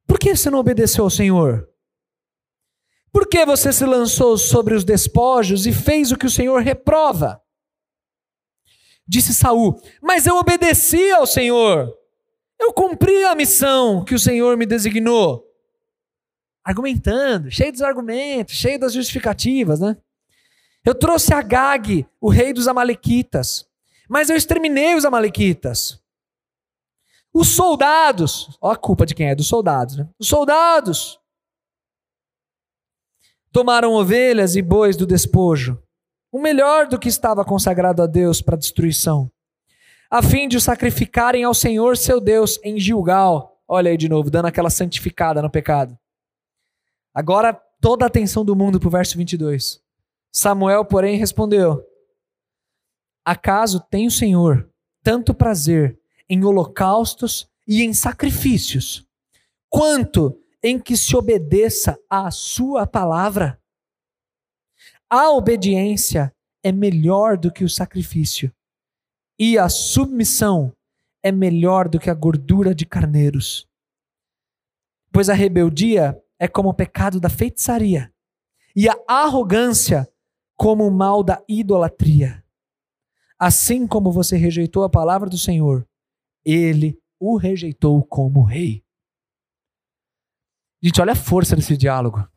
[0.05, 1.69] Por que você não obedeceu ao Senhor?
[3.11, 7.41] Por que você se lançou sobre os despojos e fez o que o Senhor reprova?
[9.07, 11.93] Disse Saul: Mas eu obedeci ao Senhor.
[12.59, 15.45] Eu cumpri a missão que o Senhor me designou.
[16.63, 19.97] Argumentando, cheio dos argumentos, cheio das justificativas, né?
[20.83, 23.67] Eu trouxe a Gag, o rei dos Amalequitas.
[24.09, 25.99] Mas eu exterminei os amalequitas.
[27.33, 30.07] Os soldados, ó a culpa de quem é, dos soldados, né?
[30.19, 31.19] Os soldados
[33.51, 35.81] tomaram ovelhas e bois do despojo,
[36.31, 39.31] o melhor do que estava consagrado a Deus para destruição,
[40.15, 43.61] a fim de o sacrificarem ao Senhor seu Deus em Gilgal.
[43.67, 45.99] Olha aí de novo, dando aquela santificada no pecado.
[47.13, 47.51] Agora
[47.81, 49.83] toda a atenção do mundo para o verso 22.
[50.31, 51.85] Samuel, porém, respondeu:
[53.25, 54.71] Acaso tem o Senhor
[55.03, 55.99] tanto prazer
[56.29, 59.05] em holocaustos e em sacrifícios,
[59.69, 63.61] quanto em que se obedeça à sua palavra.
[65.09, 68.54] A obediência é melhor do que o sacrifício,
[69.37, 70.73] e a submissão
[71.21, 73.67] é melhor do que a gordura de carneiros.
[75.11, 78.13] Pois a rebeldia é como o pecado da feitiçaria,
[78.75, 80.07] e a arrogância
[80.55, 82.43] como o mal da idolatria.
[83.37, 85.87] Assim como você rejeitou a palavra do Senhor,
[86.43, 88.83] ele o rejeitou como rei.
[90.81, 92.27] Gente, olha a força desse diálogo.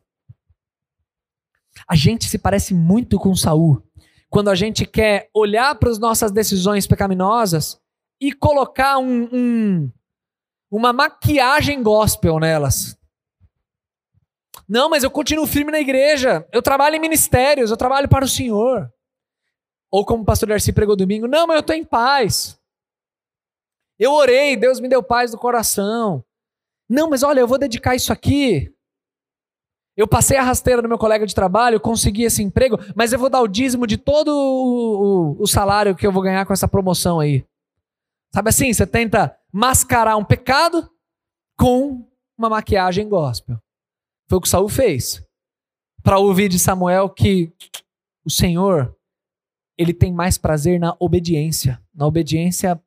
[1.87, 3.81] A gente se parece muito com Saul
[4.29, 7.79] quando a gente quer olhar para as nossas decisões pecaminosas
[8.21, 9.91] e colocar um, um,
[10.69, 12.97] uma maquiagem gospel nelas.
[14.67, 18.29] Não, mas eu continuo firme na igreja, eu trabalho em ministérios, eu trabalho para o
[18.29, 18.91] Senhor.
[19.89, 22.59] Ou como o pastor Darcy pregou domingo, não, mas eu estou em paz.
[23.97, 26.23] Eu orei, Deus me deu paz no coração.
[26.87, 28.71] Não, mas olha, eu vou dedicar isso aqui
[29.99, 33.29] eu passei a rasteira no meu colega de trabalho, consegui esse emprego, mas eu vou
[33.29, 36.69] dar o dízimo de todo o, o, o salário que eu vou ganhar com essa
[36.69, 37.45] promoção aí.
[38.33, 38.71] Sabe assim?
[38.71, 40.89] Você tenta mascarar um pecado
[41.57, 42.07] com
[42.37, 43.57] uma maquiagem gospel.
[44.29, 45.21] Foi o que Saul fez.
[46.01, 47.51] Para ouvir de Samuel que
[48.23, 48.95] o Senhor,
[49.77, 52.81] ele tem mais prazer na obediência, na obediência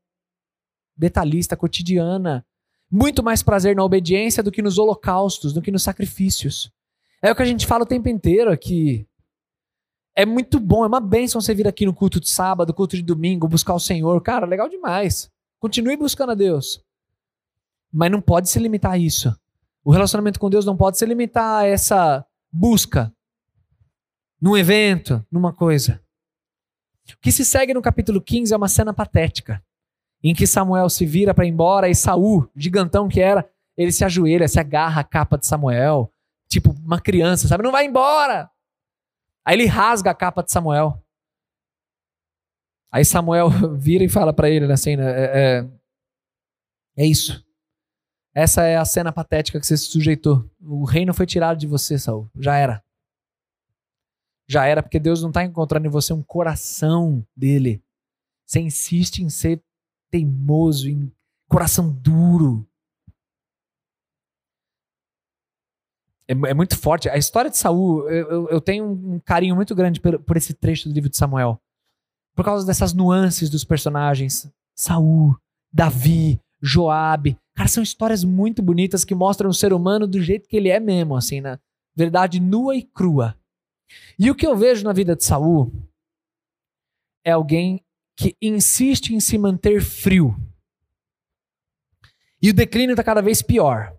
[0.96, 2.42] detalhista, cotidiana.
[2.90, 6.72] Muito mais prazer na obediência do que nos holocaustos, do que nos sacrifícios.
[7.22, 9.06] É o que a gente fala o tempo inteiro aqui.
[10.14, 13.02] É muito bom, é uma bênção você vir aqui no culto de sábado, culto de
[13.02, 14.20] domingo, buscar o Senhor.
[14.20, 15.30] Cara, legal demais.
[15.60, 16.84] Continue buscando a Deus.
[17.92, 19.34] Mas não pode se limitar a isso.
[19.84, 23.14] O relacionamento com Deus não pode se limitar a essa busca
[24.40, 26.02] num evento, numa coisa.
[27.08, 29.64] O que se segue no capítulo 15 é uma cena patética,
[30.22, 34.04] em que Samuel se vira para ir embora e Saul, gigantão que era, ele se
[34.04, 36.11] ajoelha, se agarra à capa de Samuel,
[36.52, 37.62] tipo uma criança, sabe?
[37.62, 38.50] Não vai embora.
[39.44, 41.02] Aí ele rasga a capa de Samuel.
[42.92, 45.70] Aí Samuel vira e fala para ele assim, né, é, é,
[46.98, 47.44] é, isso.
[48.34, 50.48] Essa é a cena patética que você se sujeitou.
[50.60, 52.30] O reino foi tirado de você, Saul.
[52.38, 52.82] Já era.
[54.48, 57.82] Já era porque Deus não está encontrando em você um coração dele.
[58.46, 59.62] Você insiste em ser
[60.10, 61.10] teimoso, em
[61.48, 62.66] coração duro.
[66.32, 67.08] É, é, muito forte.
[67.08, 70.88] A história de Saul, eu, eu, tenho um carinho muito grande por, por, esse trecho
[70.88, 71.60] do livro de Samuel.
[72.34, 74.50] Por causa dessas nuances dos personagens.
[74.74, 75.36] Saul,
[75.72, 77.36] Davi, Joabe.
[77.54, 80.80] Cara, são histórias muito bonitas que mostram o ser humano do jeito que ele é
[80.80, 81.58] mesmo, assim, na
[81.94, 83.36] verdade nua e crua.
[84.18, 85.70] E o que eu vejo na vida de Saul
[87.24, 87.84] é alguém
[88.16, 90.34] que insiste em se manter frio.
[92.40, 93.94] E o declínio está cada vez pior.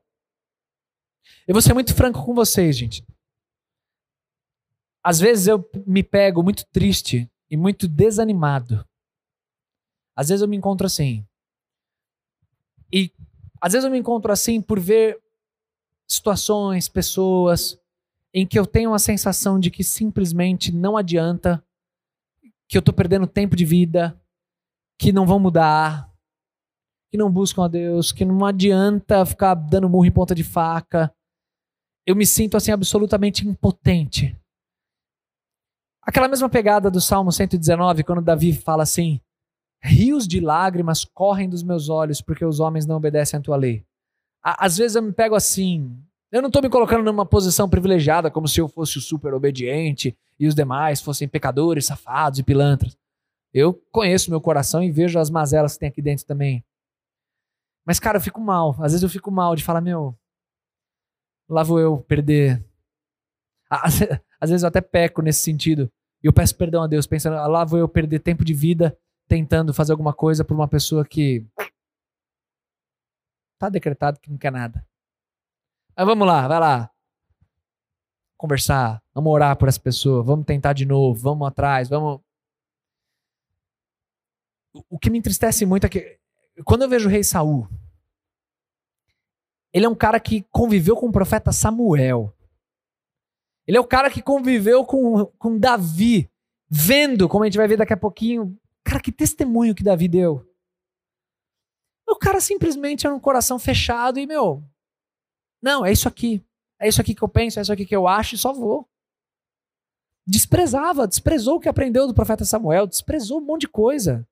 [1.47, 3.05] Eu vou ser muito franco com vocês, gente.
[5.03, 8.87] Às vezes eu me pego muito triste e muito desanimado.
[10.15, 11.25] Às vezes eu me encontro assim.
[12.91, 13.11] E
[13.59, 15.21] às vezes eu me encontro assim por ver
[16.07, 17.77] situações, pessoas
[18.33, 21.63] em que eu tenho a sensação de que simplesmente não adianta,
[22.67, 24.19] que eu estou perdendo tempo de vida,
[24.97, 26.11] que não vão mudar,
[27.11, 31.13] que não buscam a Deus, que não adianta ficar dando murro em ponta de faca,
[32.05, 34.37] eu me sinto assim absolutamente impotente.
[36.01, 39.21] Aquela mesma pegada do Salmo 119, quando Davi fala assim:
[39.81, 43.85] Rios de lágrimas correm dos meus olhos porque os homens não obedecem à tua lei.
[44.43, 45.97] Às vezes eu me pego assim.
[46.31, 50.17] Eu não estou me colocando numa posição privilegiada, como se eu fosse o super obediente
[50.39, 52.97] e os demais fossem pecadores, safados e pilantras.
[53.53, 56.65] Eu conheço meu coração e vejo as mazelas que tem aqui dentro também.
[57.85, 58.71] Mas, cara, eu fico mal.
[58.79, 60.17] Às vezes eu fico mal de falar, meu,
[61.49, 62.63] lá vou eu perder.
[63.69, 65.91] Às vezes eu até peco nesse sentido.
[66.23, 68.97] E eu peço perdão a Deus, pensando, ah, lá vou eu perder tempo de vida
[69.27, 71.45] tentando fazer alguma coisa por uma pessoa que
[73.57, 74.85] tá decretado que não quer nada.
[75.95, 76.91] Mas vamos lá, vai lá.
[78.37, 82.21] Conversar, vamos orar por essa pessoa, vamos tentar de novo, vamos atrás, vamos.
[84.89, 86.19] O que me entristece muito é que
[86.65, 87.67] quando eu vejo o rei Saul,
[89.73, 92.31] ele é um cara que conviveu com o profeta Samuel.
[93.65, 96.29] Ele é o cara que conviveu com, com Davi,
[96.69, 98.55] vendo, como a gente vai ver daqui a pouquinho.
[98.83, 100.47] Cara, que testemunho que Davi deu.
[102.07, 104.63] O cara simplesmente era um coração fechado e, meu,
[105.61, 106.45] não, é isso aqui.
[106.79, 108.87] É isso aqui que eu penso, é isso aqui que eu acho e só vou.
[110.27, 114.27] Desprezava, desprezou o que aprendeu do profeta Samuel, desprezou um monte de coisa.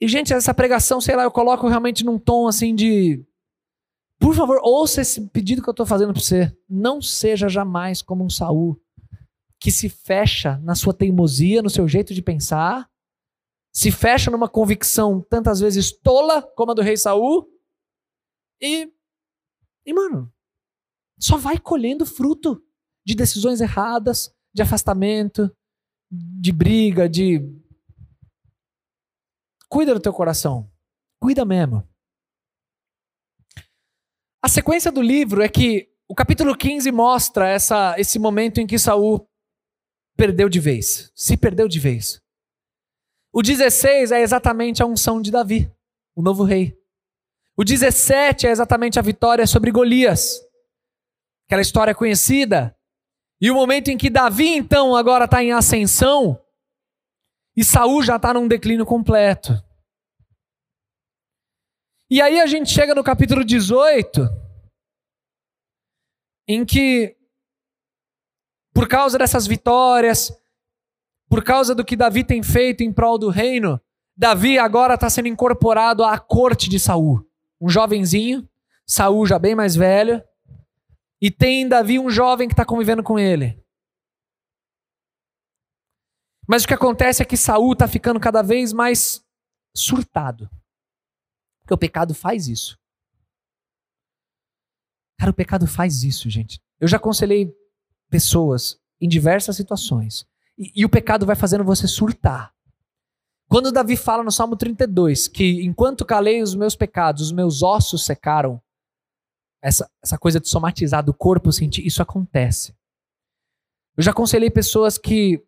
[0.00, 3.24] E, gente, essa pregação, sei lá, eu coloco realmente num tom assim de.
[4.18, 6.56] Por favor, ouça esse pedido que eu estou fazendo para você.
[6.68, 8.80] Não seja jamais como um Saul
[9.58, 12.90] que se fecha na sua teimosia, no seu jeito de pensar,
[13.72, 17.46] se fecha numa convicção tantas vezes tola como a do rei Saul
[18.60, 18.90] e
[19.84, 20.32] e mano,
[21.18, 22.62] só vai colhendo fruto
[23.04, 25.54] de decisões erradas, de afastamento,
[26.10, 27.40] de briga, de
[29.70, 30.68] cuida do teu coração.
[31.22, 31.88] Cuida mesmo.
[34.42, 38.78] A sequência do livro é que o capítulo 15 mostra essa, esse momento em que
[38.78, 39.26] Saul
[40.16, 42.20] perdeu de vez, se perdeu de vez.
[43.32, 45.72] O 16 é exatamente a unção de Davi,
[46.16, 46.76] o novo rei.
[47.56, 50.40] O 17 é exatamente a vitória sobre Golias,
[51.46, 52.74] aquela história conhecida.
[53.40, 56.40] E o momento em que Davi, então, agora está em ascensão
[57.56, 59.52] e Saul já está num declínio completo.
[62.10, 64.28] E aí a gente chega no capítulo 18,
[66.48, 67.16] em que,
[68.74, 70.32] por causa dessas vitórias,
[71.28, 73.80] por causa do que Davi tem feito em prol do reino,
[74.16, 77.24] Davi agora está sendo incorporado à corte de Saul.
[77.60, 78.48] Um jovenzinho,
[78.84, 80.20] Saul já bem mais velho,
[81.22, 83.59] e tem Davi um jovem que está convivendo com ele.
[86.50, 89.24] Mas o que acontece é que Saul está ficando cada vez mais
[89.72, 90.50] surtado.
[91.60, 92.76] Porque o pecado faz isso.
[95.16, 96.60] Cara, o pecado faz isso, gente.
[96.80, 97.54] Eu já aconselhei
[98.10, 100.26] pessoas em diversas situações.
[100.58, 102.52] E, e, o pecado vai fazendo você surtar.
[103.48, 108.04] Quando Davi fala no Salmo 32 que enquanto calei os meus pecados, os meus ossos
[108.04, 108.60] secaram,
[109.62, 112.74] essa, essa coisa de somatizar do corpo sentir, isso acontece.
[113.96, 115.46] Eu já aconselhei pessoas que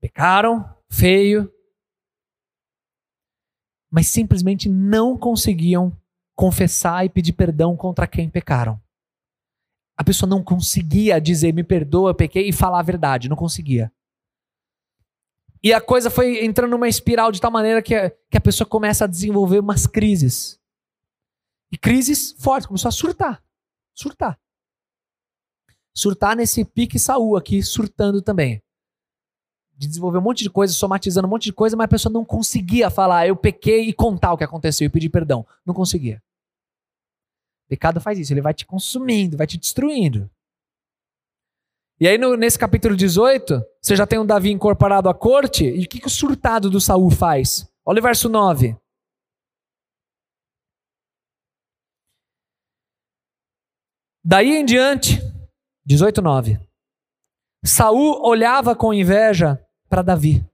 [0.00, 1.52] pecaram feio,
[3.90, 5.96] mas simplesmente não conseguiam
[6.34, 8.80] confessar e pedir perdão contra quem pecaram.
[9.96, 13.92] A pessoa não conseguia dizer me perdoa, pequei e falar a verdade, não conseguia.
[15.62, 18.66] E a coisa foi entrando numa espiral de tal maneira que a, que a pessoa
[18.66, 20.58] começa a desenvolver umas crises.
[21.70, 23.44] E crises fortes, começou a surtar.
[23.94, 24.40] Surtar.
[25.94, 28.62] Surtar nesse pique Saul aqui, surtando também
[29.80, 32.22] de desenvolver um monte de coisa, somatizando um monte de coisa, mas a pessoa não
[32.22, 35.46] conseguia falar, eu pequei e contar o que aconteceu e pedir perdão.
[35.64, 36.22] Não conseguia.
[37.66, 40.30] pecado faz isso, ele vai te consumindo, vai te destruindo.
[41.98, 45.84] E aí, no, nesse capítulo 18, você já tem um Davi incorporado à corte, e
[45.84, 47.66] o que, que o surtado do Saul faz?
[47.82, 48.76] Olha o verso 9.
[54.22, 55.20] Daí em diante,
[55.86, 56.60] 18, 9.
[57.64, 59.58] Saul olhava com inveja
[59.90, 60.46] para Davi.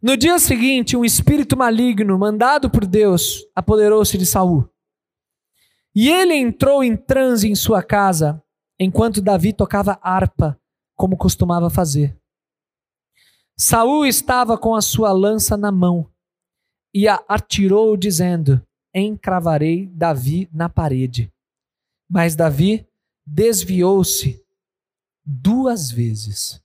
[0.00, 4.68] No dia seguinte, um espírito maligno, mandado por Deus, apoderou-se de Saul.
[5.94, 8.42] E ele entrou em transe em sua casa,
[8.78, 10.60] enquanto Davi tocava harpa,
[10.94, 12.16] como costumava fazer.
[13.56, 16.10] Saul estava com a sua lança na mão
[16.92, 21.32] e a atirou, dizendo: Encravarei Davi na parede.
[22.08, 22.86] Mas Davi
[23.26, 24.44] desviou-se
[25.24, 26.63] duas vezes.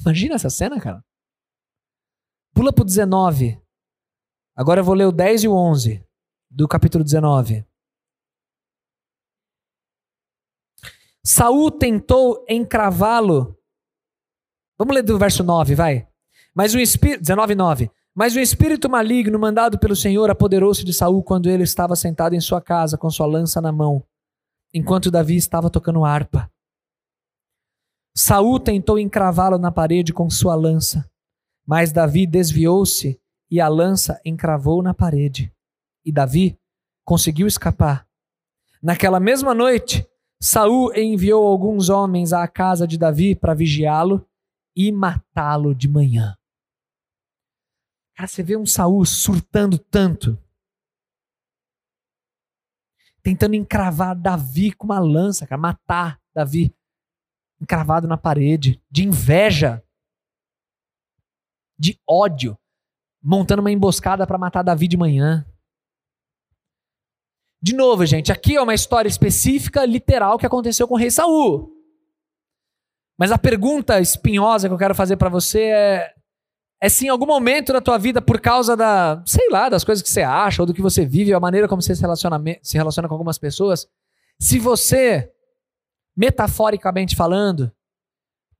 [0.00, 1.04] Imagina essa cena, cara.
[2.54, 3.60] Pula pro 19.
[4.56, 6.04] Agora eu vou ler o 10 e o 11
[6.50, 7.64] do capítulo 19.
[11.24, 13.56] Saul tentou encravá-lo.
[14.78, 16.08] Vamos ler do verso 9, vai.
[16.54, 17.90] Mas o espírito 19 9.
[18.14, 22.40] Mas o espírito maligno mandado pelo Senhor apoderou-se de Saul quando ele estava sentado em
[22.40, 24.04] sua casa com sua lança na mão,
[24.74, 26.50] enquanto Davi estava tocando harpa.
[28.14, 31.08] Saul tentou encravá-lo na parede com sua lança,
[31.66, 33.20] mas Davi desviou-se
[33.50, 35.52] e a lança encravou na parede.
[36.04, 36.58] E Davi
[37.04, 38.06] conseguiu escapar.
[38.82, 40.08] Naquela mesma noite,
[40.40, 44.26] Saul enviou alguns homens à casa de Davi para vigiá-lo
[44.74, 46.36] e matá-lo de manhã.
[48.16, 50.38] Cara, você vê um Saul surtando tanto,
[53.22, 56.74] tentando encravar Davi com uma lança, cara, matar Davi
[57.60, 59.82] encravado na parede, de inveja,
[61.78, 62.58] de ódio,
[63.22, 65.46] montando uma emboscada para matar Davi de manhã.
[67.62, 71.70] De novo, gente, aqui é uma história específica, literal, que aconteceu com o rei Saul.
[73.18, 76.14] Mas a pergunta espinhosa que eu quero fazer para você é:
[76.80, 80.02] é se em algum momento da tua vida, por causa da, sei lá, das coisas
[80.02, 82.78] que você acha, ou do que você vive, a maneira como você se relaciona, se
[82.78, 83.86] relaciona com algumas pessoas,
[84.38, 85.30] se você
[86.20, 87.74] metaforicamente falando,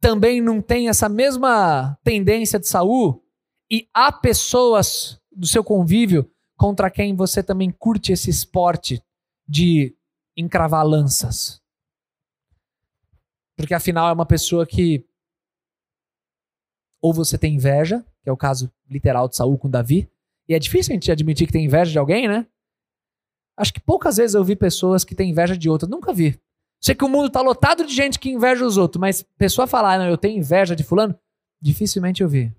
[0.00, 3.22] também não tem essa mesma tendência de Saul
[3.70, 9.04] e há pessoas do seu convívio contra quem você também curte esse esporte
[9.46, 9.94] de
[10.34, 11.60] encravar lanças.
[13.58, 15.06] Porque afinal é uma pessoa que
[17.02, 20.10] ou você tem inveja, que é o caso literal de Saul com Davi,
[20.48, 22.46] e é difícil a gente admitir que tem inveja de alguém, né?
[23.54, 25.90] Acho que poucas vezes eu vi pessoas que têm inveja de outras.
[25.90, 26.40] Nunca vi.
[26.82, 29.98] Sei que o mundo tá lotado de gente que inveja os outros, mas pessoa falar,
[29.98, 31.18] não, eu tenho inveja de fulano,
[31.60, 32.54] dificilmente eu vi.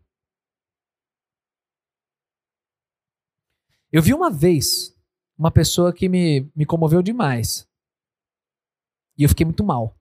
[3.91, 4.95] Eu vi uma vez
[5.37, 7.67] uma pessoa que me, me comoveu demais.
[9.17, 9.97] E eu fiquei muito mal.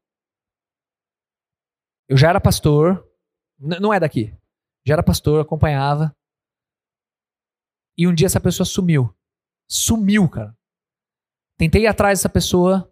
[2.06, 3.08] Eu já era pastor,
[3.58, 4.36] não é daqui.
[4.86, 6.14] Já era pastor, acompanhava.
[7.96, 9.14] E um dia essa pessoa sumiu.
[9.68, 10.56] Sumiu, cara.
[11.56, 12.89] Tentei ir atrás dessa pessoa,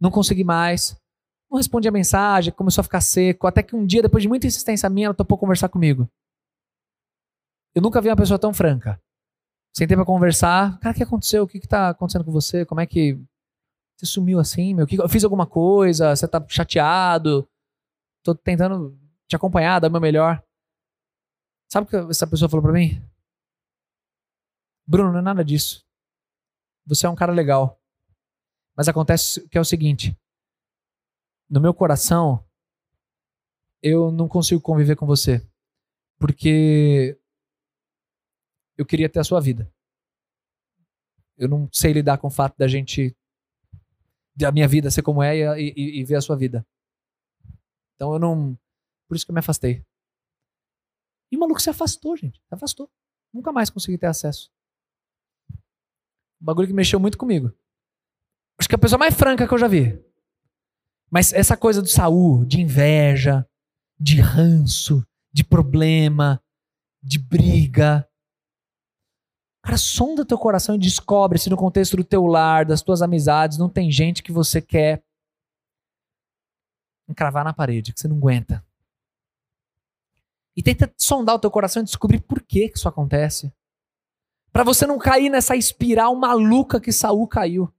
[0.00, 0.96] não consegui mais.
[1.50, 3.46] Não respondi a mensagem, começou a ficar seco.
[3.46, 6.08] Até que um dia, depois de muita insistência minha, ela topou conversar comigo.
[7.74, 9.00] Eu nunca vi uma pessoa tão franca.
[9.76, 10.78] Sentei pra conversar.
[10.80, 11.44] Cara, o que aconteceu?
[11.44, 12.64] O que, que tá acontecendo com você?
[12.64, 13.20] Como é que.
[13.96, 14.86] Você sumiu assim, meu?
[14.90, 16.16] Eu fiz alguma coisa?
[16.16, 17.46] Você tá chateado?
[18.24, 18.98] Tô tentando
[19.28, 20.42] te acompanhar, dar o meu melhor.
[21.70, 23.00] Sabe o que essa pessoa falou pra mim?
[24.86, 25.84] Bruno, não é nada disso.
[26.86, 27.79] Você é um cara legal.
[28.80, 30.18] Mas acontece que é o seguinte:
[31.50, 32.42] no meu coração,
[33.82, 35.46] eu não consigo conviver com você.
[36.18, 37.20] Porque
[38.78, 39.70] eu queria ter a sua vida.
[41.36, 43.14] Eu não sei lidar com o fato da gente.
[44.34, 46.66] da minha vida ser como é e, e, e ver a sua vida.
[47.96, 48.58] Então eu não.
[49.06, 49.84] Por isso que eu me afastei.
[51.30, 52.40] E o maluco se afastou, gente.
[52.48, 52.90] Se afastou.
[53.30, 54.50] Nunca mais consegui ter acesso.
[56.40, 57.54] Um bagulho que mexeu muito comigo.
[58.60, 59.98] Acho que é a pessoa mais franca que eu já vi.
[61.10, 63.48] Mas essa coisa do Saul, de inveja,
[63.98, 65.02] de ranço,
[65.32, 66.42] de problema,
[67.02, 68.06] de briga.
[69.64, 73.56] Cara, sonda teu coração e descobre se no contexto do teu lar, das tuas amizades,
[73.56, 75.02] não tem gente que você quer
[77.08, 78.62] encravar na parede, que você não aguenta.
[80.54, 83.50] E tenta sondar o teu coração e descobrir por que, que isso acontece.
[84.52, 87.72] Para você não cair nessa espiral maluca que Saul caiu,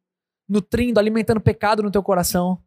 [0.52, 2.62] nutrindo, alimentando pecado no teu coração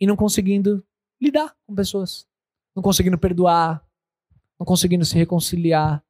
[0.00, 0.84] e não conseguindo
[1.20, 2.26] lidar com pessoas,
[2.74, 3.86] não conseguindo perdoar,
[4.58, 6.04] não conseguindo se reconciliar.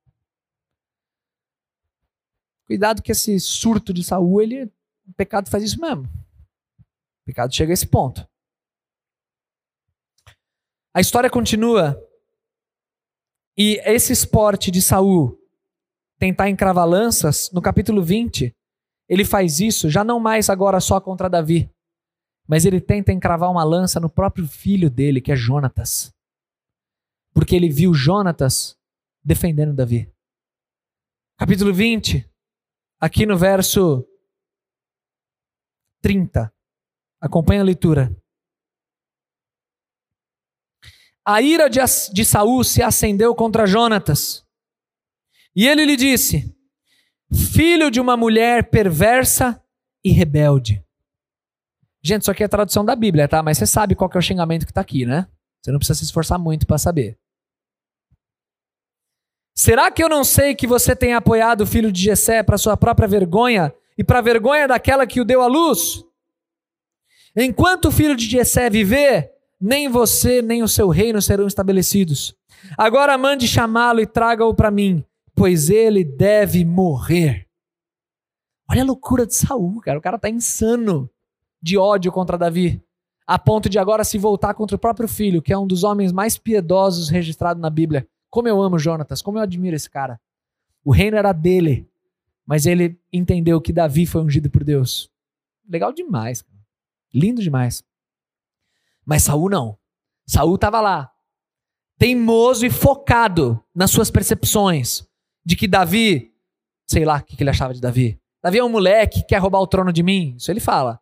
[2.65, 4.65] Cuidado que esse surto de Saul, ele,
[5.07, 6.05] o pecado faz isso mesmo.
[6.05, 8.27] O pecado chega a esse ponto.
[10.95, 12.03] A história continua
[13.59, 15.39] e esse esporte de Saul
[16.19, 18.57] tentar encravar lanças, no capítulo 20,
[19.09, 21.71] ele faz isso já não mais agora só contra Davi,
[22.47, 26.13] mas ele tenta encravar uma lança no próprio filho dele, que é Jonatas.
[27.33, 28.77] Porque ele viu Jonatas
[29.23, 30.13] defendendo Davi.
[31.39, 32.29] Capítulo 20,
[33.01, 34.05] aqui no verso
[36.03, 36.53] 30.
[37.21, 38.17] Acompanha a leitura.
[41.29, 41.79] a ira de,
[42.15, 44.47] de Saul se acendeu contra Jonatas.
[45.55, 46.58] E ele lhe disse:
[47.33, 49.63] Filho de uma mulher perversa
[50.05, 50.83] e rebelde.
[52.03, 53.43] Gente, isso aqui é a tradução da Bíblia, tá?
[53.43, 55.27] Mas você sabe qual é o xingamento que está aqui, né?
[55.61, 57.19] Você não precisa se esforçar muito para saber.
[59.55, 62.77] Será que eu não sei que você tem apoiado o filho de Jessé para sua
[62.77, 66.05] própria vergonha e para a vergonha daquela que o deu à luz?
[67.37, 72.35] Enquanto o filho de Jessé viver, nem você nem o seu reino serão estabelecidos.
[72.77, 75.05] Agora mande chamá-lo e traga-o para mim,
[75.39, 77.47] pois ele deve morrer.
[78.69, 79.97] Olha a loucura de Saul, cara.
[79.97, 81.09] O cara tá insano
[81.63, 82.83] de ódio contra Davi,
[83.25, 86.11] a ponto de agora se voltar contra o próprio filho, que é um dos homens
[86.11, 88.07] mais piedosos registrado na Bíblia.
[88.29, 90.21] Como eu amo Jonatas, como eu admiro esse cara.
[90.85, 91.89] O reino era dele,
[92.45, 95.09] mas ele entendeu que Davi foi ungido por Deus.
[95.69, 96.45] Legal demais,
[97.15, 97.85] lindo demais.
[99.07, 99.79] Mas Saul não.
[100.27, 101.13] Saul estava lá,
[101.97, 105.08] teimoso e focado nas suas percepções
[105.49, 106.31] de que Davi,
[106.87, 108.21] sei lá o que ele achava de Davi.
[108.45, 110.35] Davi é um moleque que quer roubar o trono de mim.
[110.37, 111.01] Isso ele fala.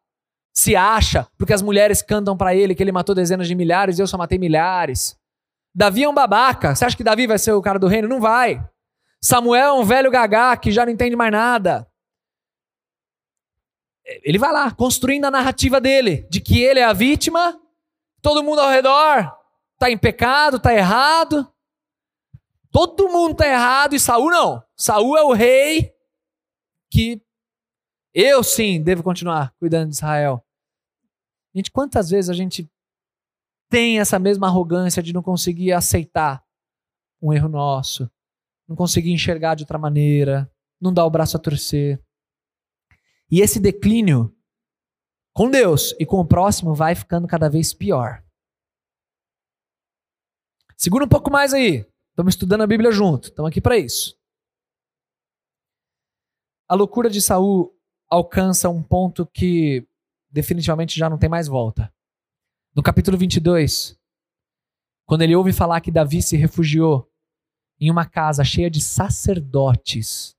[0.55, 4.03] Se acha, porque as mulheres cantam para ele que ele matou dezenas de milhares e
[4.03, 5.19] eu só matei milhares.
[5.75, 6.77] Davi é um babaca.
[6.77, 8.07] Você acha que Davi vai ser o cara do reino?
[8.07, 8.65] Não vai.
[9.21, 11.85] Samuel é um velho gagá que já não entende mais nada.
[14.23, 17.61] Ele vai lá, construindo a narrativa dele, de que ele é a vítima
[18.27, 19.33] Todo mundo ao redor
[19.75, 21.49] está em pecado, está errado.
[22.77, 24.63] Todo mundo está errado e Saul não.
[24.77, 25.95] Saul é o rei
[26.91, 27.23] que
[28.13, 30.45] eu sim devo continuar cuidando de Israel.
[31.55, 32.71] Gente, quantas vezes a gente
[33.71, 36.45] tem essa mesma arrogância de não conseguir aceitar
[37.23, 38.11] um erro nosso,
[38.69, 41.99] não conseguir enxergar de outra maneira, não dá o braço a torcer.
[43.31, 44.37] E esse declínio
[45.33, 48.23] com Deus e com o próximo vai ficando cada vez pior.
[50.77, 51.87] Segura um pouco mais aí.
[52.17, 53.29] Estamos estudando a Bíblia junto.
[53.29, 54.19] Estamos aqui para isso.
[56.67, 59.87] A loucura de Saul alcança um ponto que
[60.31, 61.93] definitivamente já não tem mais volta.
[62.75, 64.01] No capítulo 22,
[65.05, 67.07] quando ele ouve falar que Davi se refugiou
[67.79, 70.35] em uma casa cheia de sacerdotes,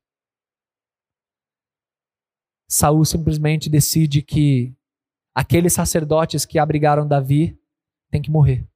[2.67, 4.75] Saul simplesmente decide que
[5.31, 7.55] aqueles sacerdotes que abrigaram Davi
[8.09, 8.67] têm que morrer.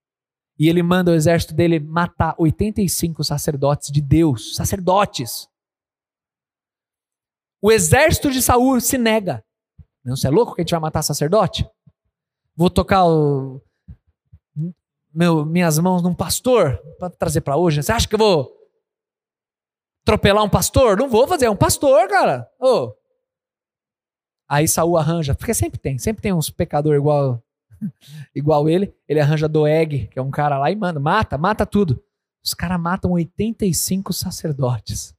[0.57, 5.47] E ele manda o exército dele matar 85 sacerdotes de Deus, sacerdotes.
[7.61, 9.43] O exército de Saul se nega.
[10.03, 11.67] Não, você é louco que a gente vai matar sacerdote?
[12.55, 13.61] Vou tocar o,
[15.13, 17.83] meu, minhas mãos num pastor para trazer para hoje.
[17.83, 18.51] Você acha que eu vou
[20.03, 20.97] atropelar um pastor?
[20.97, 22.49] Não vou fazer, é um pastor, cara.
[22.59, 22.93] Oh.
[24.47, 27.41] Aí Saul arranja, porque sempre tem, sempre tem uns pecador igual
[28.35, 28.93] igual ele.
[29.07, 32.03] Ele arranja Doeg, que é um cara lá e manda, mata, mata tudo.
[32.43, 35.15] Os caras matam 85 sacerdotes.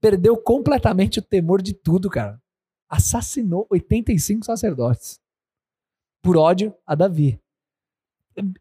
[0.00, 2.40] Perdeu completamente o temor de tudo, cara.
[2.88, 5.20] Assassinou 85 sacerdotes.
[6.20, 7.40] Por ódio a Davi.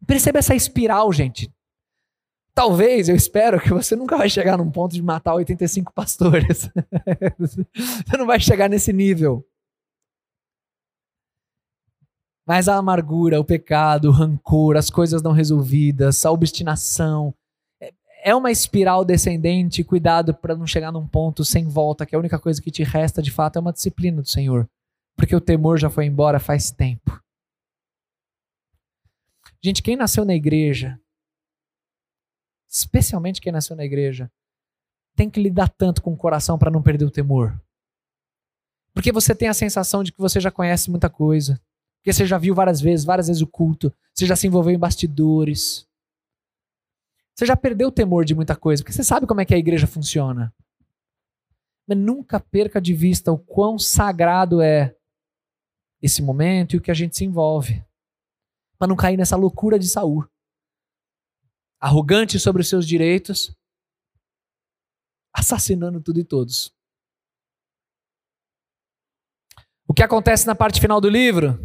[0.06, 1.52] Perceba essa espiral, gente.
[2.54, 6.70] Talvez, eu espero que você nunca vai chegar num ponto de matar 85 pastores.
[7.40, 9.46] você não vai chegar nesse nível.
[12.46, 17.34] Mas a amargura, o pecado, o rancor, as coisas não resolvidas, a obstinação,
[17.80, 19.84] é, é uma espiral descendente.
[19.84, 23.22] Cuidado para não chegar num ponto sem volta, que a única coisa que te resta
[23.22, 24.68] de fato é uma disciplina do Senhor.
[25.16, 27.22] Porque o temor já foi embora faz tempo.
[29.64, 31.00] Gente, quem nasceu na igreja,
[32.68, 34.32] especialmente quem nasceu na igreja,
[35.16, 37.62] tem que lidar tanto com o coração para não perder o temor.
[38.94, 41.62] Porque você tem a sensação de que você já conhece muita coisa.
[42.02, 43.94] Porque você já viu várias vezes, várias vezes o culto.
[44.12, 45.88] Você já se envolveu em bastidores.
[47.36, 48.82] Você já perdeu o temor de muita coisa.
[48.82, 50.52] Porque você sabe como é que a igreja funciona.
[51.88, 54.96] Mas nunca perca de vista o quão sagrado é
[56.02, 57.86] esse momento e o que a gente se envolve
[58.80, 60.28] para não cair nessa loucura de Saul.
[61.80, 63.56] Arrogante sobre os seus direitos,
[65.32, 66.74] assassinando tudo e todos.
[69.88, 71.60] O que acontece na parte final do livro?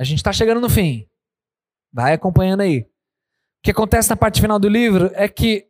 [0.00, 1.06] A gente está chegando no fim.
[1.92, 2.80] Vai acompanhando aí.
[2.80, 2.86] O
[3.62, 5.68] que acontece na parte final do livro é que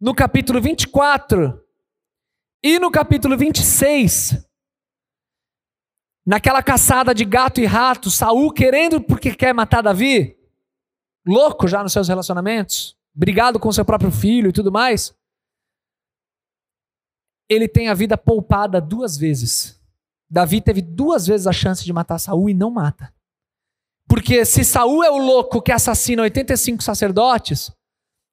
[0.00, 1.62] no capítulo 24
[2.64, 4.48] e no capítulo 26
[6.24, 10.34] naquela caçada de gato e rato, Saul querendo porque quer matar Davi,
[11.26, 15.14] louco já nos seus relacionamentos, brigado com seu próprio filho e tudo mais,
[17.46, 19.78] ele tem a vida poupada duas vezes.
[20.30, 23.14] Davi teve duas vezes a chance de matar Saul e não mata.
[24.08, 27.72] Porque se Saul é o louco que assassina 85 sacerdotes,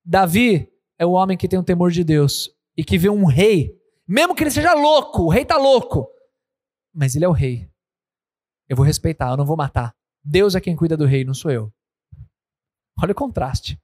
[0.05, 3.75] Davi é o homem que tem o temor de Deus e que vê um rei,
[4.07, 6.07] mesmo que ele seja louco, o rei tá louco,
[6.93, 7.69] mas ele é o rei.
[8.69, 9.95] Eu vou respeitar, eu não vou matar.
[10.23, 11.73] Deus é quem cuida do rei, não sou eu.
[13.01, 13.79] Olha o contraste.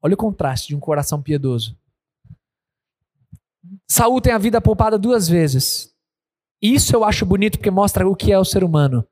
[0.00, 1.78] Olha o contraste de um coração piedoso.
[3.88, 5.94] Saul tem a vida poupada duas vezes.
[6.60, 9.06] Isso eu acho bonito porque mostra o que é o ser humano.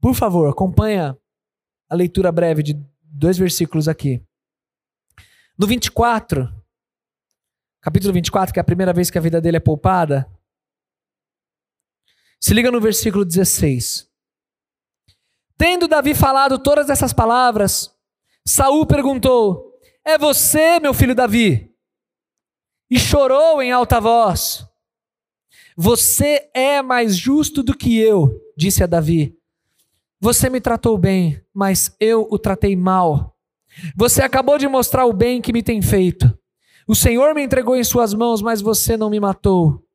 [0.00, 1.16] Por favor, acompanha
[1.88, 4.22] a leitura breve de dois versículos aqui.
[5.58, 6.52] No 24,
[7.80, 10.30] capítulo 24, que é a primeira vez que a vida dele é poupada,
[12.40, 14.08] se liga no versículo 16.
[15.56, 17.96] Tendo Davi falado todas essas palavras,
[18.46, 19.72] Saul perguntou:
[20.04, 21.74] É você, meu filho Davi?
[22.90, 24.64] E chorou em alta voz.
[25.76, 29.36] Você é mais justo do que eu, disse a Davi.
[30.26, 33.38] Você me tratou bem, mas eu o tratei mal.
[33.94, 36.36] Você acabou de mostrar o bem que me tem feito.
[36.84, 39.86] O Senhor me entregou em suas mãos, mas você não me matou.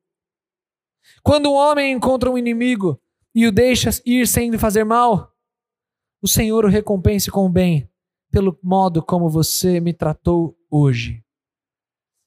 [1.21, 2.97] Quando um homem encontra um inimigo
[3.36, 5.34] e o deixa ir sem lhe fazer mal,
[6.21, 7.89] o Senhor o recompense com o bem,
[8.32, 11.21] pelo modo como você me tratou hoje.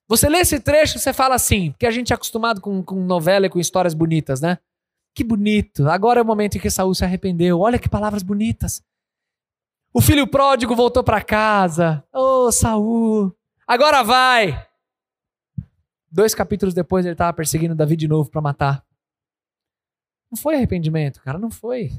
[0.08, 3.46] Você lê esse trecho, você fala assim, porque a gente é acostumado com, com novela
[3.46, 4.58] e com histórias bonitas, né?
[5.14, 5.88] Que bonito.
[5.88, 7.60] Agora é o momento em que Saul se arrependeu.
[7.60, 8.82] Olha que palavras bonitas.
[9.92, 12.04] O filho pródigo voltou para casa.
[12.12, 13.32] Ô, oh, Saul,
[13.64, 14.66] agora vai.
[16.10, 18.84] Dois capítulos depois ele estava perseguindo Davi de novo para matar.
[20.30, 21.92] Não foi arrependimento, cara, não foi.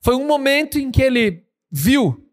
[0.00, 2.28] Foi um momento em que ele viu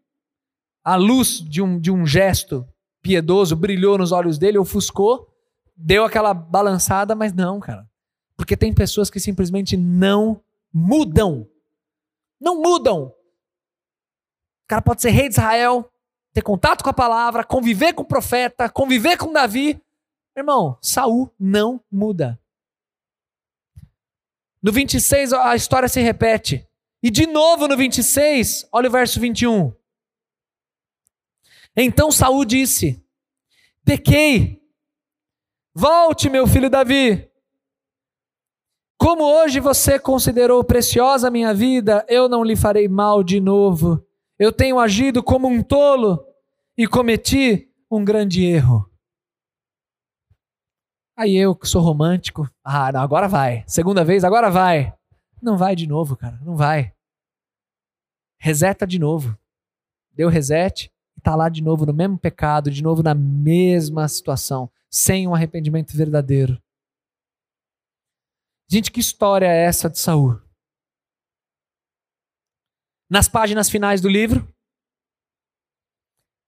[0.84, 2.66] a luz de um, de um gesto
[3.00, 5.28] piedoso, brilhou nos olhos dele, ofuscou,
[5.76, 7.88] deu aquela balançada, mas não, cara.
[8.42, 10.42] Porque tem pessoas que simplesmente não
[10.74, 11.48] mudam.
[12.40, 13.04] Não mudam.
[13.04, 15.88] O cara pode ser rei de Israel,
[16.32, 19.80] ter contato com a palavra, conviver com o profeta, conviver com Davi.
[20.36, 22.36] Irmão, Saul não muda.
[24.60, 26.66] No 26 a história se repete.
[27.00, 29.72] E de novo no 26, olha o verso 21.
[31.76, 33.00] Então Saul disse:
[33.84, 34.60] Pequei.
[35.72, 37.30] Volte, meu filho Davi.
[39.02, 44.00] Como hoje você considerou preciosa a minha vida, eu não lhe farei mal de novo.
[44.38, 46.24] Eu tenho agido como um tolo
[46.78, 48.88] e cometi um grande erro.
[51.16, 53.64] Aí eu que sou romântico, ah, não, agora vai.
[53.66, 54.94] Segunda vez, agora vai.
[55.42, 56.94] Não vai de novo, cara, não vai.
[58.38, 59.36] Reseta de novo.
[60.12, 64.70] Deu reset e tá lá de novo no mesmo pecado, de novo na mesma situação,
[64.88, 66.56] sem um arrependimento verdadeiro.
[68.68, 70.40] Gente, que história é essa de Saul?
[73.10, 74.50] Nas páginas finais do livro,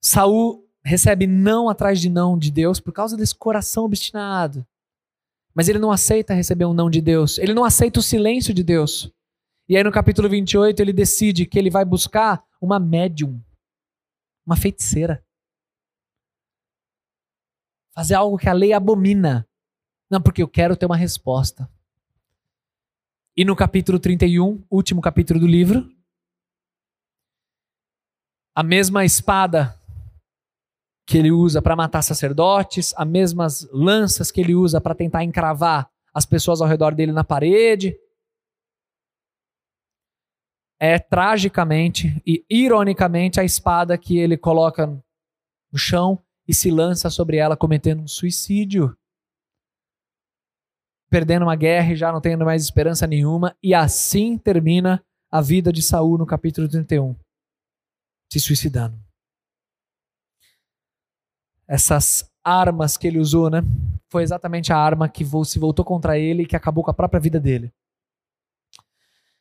[0.02, 4.66] Saul recebe não atrás de não de Deus por causa desse coração obstinado.
[5.54, 7.38] Mas ele não aceita receber um não de Deus.
[7.38, 9.10] Ele não aceita o silêncio de Deus.
[9.68, 13.42] E aí no capítulo 28 ele decide que ele vai buscar uma médium,
[14.44, 15.24] uma feiticeira.
[17.94, 19.48] Fazer algo que a lei abomina.
[20.10, 21.70] Não, porque eu quero ter uma resposta.
[23.36, 25.92] E no capítulo 31, último capítulo do livro,
[28.54, 29.74] a mesma espada
[31.04, 35.90] que ele usa para matar sacerdotes, as mesmas lanças que ele usa para tentar encravar
[36.14, 37.98] as pessoas ao redor dele na parede.
[40.80, 47.38] É tragicamente e ironicamente a espada que ele coloca no chão e se lança sobre
[47.38, 48.96] ela cometendo um suicídio
[51.14, 55.00] perdendo uma guerra e já não tendo mais esperança nenhuma, e assim termina
[55.30, 57.14] a vida de Saul no capítulo 31,
[58.32, 58.98] se suicidando.
[61.68, 63.60] Essas armas que ele usou, né?
[64.10, 67.20] Foi exatamente a arma que se voltou contra ele e que acabou com a própria
[67.20, 67.72] vida dele.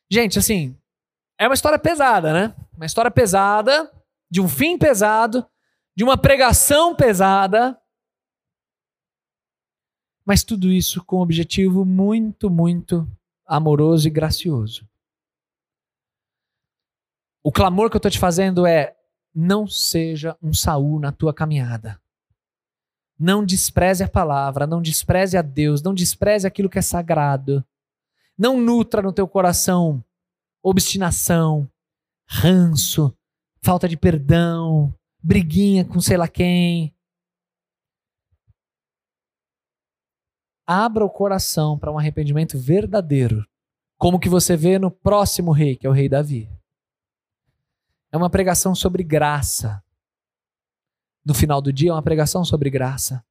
[0.08, 0.78] Gente, assim,
[1.36, 2.54] é uma história pesada, né?
[2.76, 3.90] Uma história pesada,
[4.30, 5.44] de um fim pesado,
[5.96, 7.76] de uma pregação pesada,
[10.24, 13.08] mas tudo isso com um objetivo muito, muito
[13.46, 14.88] amoroso e gracioso.
[17.42, 18.96] O clamor que eu estou te fazendo é:
[19.34, 22.00] não seja um Saul na tua caminhada.
[23.18, 27.64] Não despreze a palavra, não despreze a Deus, não despreze aquilo que é sagrado.
[28.36, 30.02] Não nutra no teu coração
[30.64, 31.70] obstinação,
[32.26, 33.14] ranço,
[33.60, 36.94] falta de perdão, briguinha com sei lá quem,
[40.66, 43.46] abra o coração para um arrependimento verdadeiro,
[43.98, 46.48] como que você vê no próximo rei, que é o rei Davi.
[48.12, 49.82] É uma pregação sobre graça.
[51.24, 53.24] No final do dia, é uma pregação sobre graça.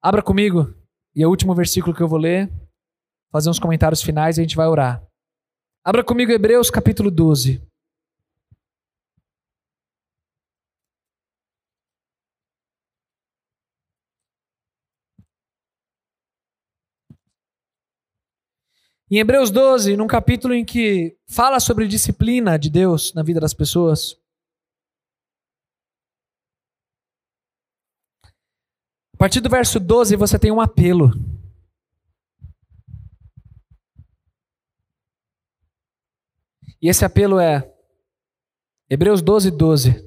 [0.00, 0.74] Abra comigo,
[1.14, 2.50] e é o último versículo que eu vou ler,
[3.30, 5.04] fazer uns comentários finais e a gente vai orar.
[5.84, 7.67] Abra comigo Hebreus capítulo 12.
[19.10, 23.54] Em Hebreus 12, num capítulo em que fala sobre disciplina de Deus na vida das
[23.54, 24.20] pessoas,
[29.14, 31.10] a partir do verso 12 você tem um apelo.
[36.80, 37.74] E esse apelo é
[38.90, 40.06] Hebreus 12, 12.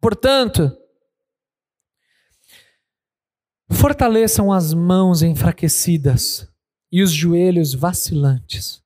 [0.00, 0.76] Portanto,
[3.70, 6.51] fortaleçam as mãos enfraquecidas
[6.92, 8.84] e os joelhos vacilantes.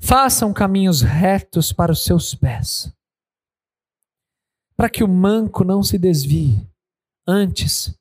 [0.00, 2.92] Façam caminhos retos para os seus pés,
[4.76, 6.68] para que o manco não se desvie,
[7.24, 7.96] antes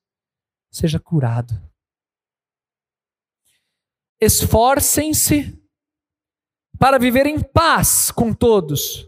[0.72, 1.54] seja curado.
[4.20, 5.56] Esforcem-se
[6.80, 9.08] para viver em paz com todos,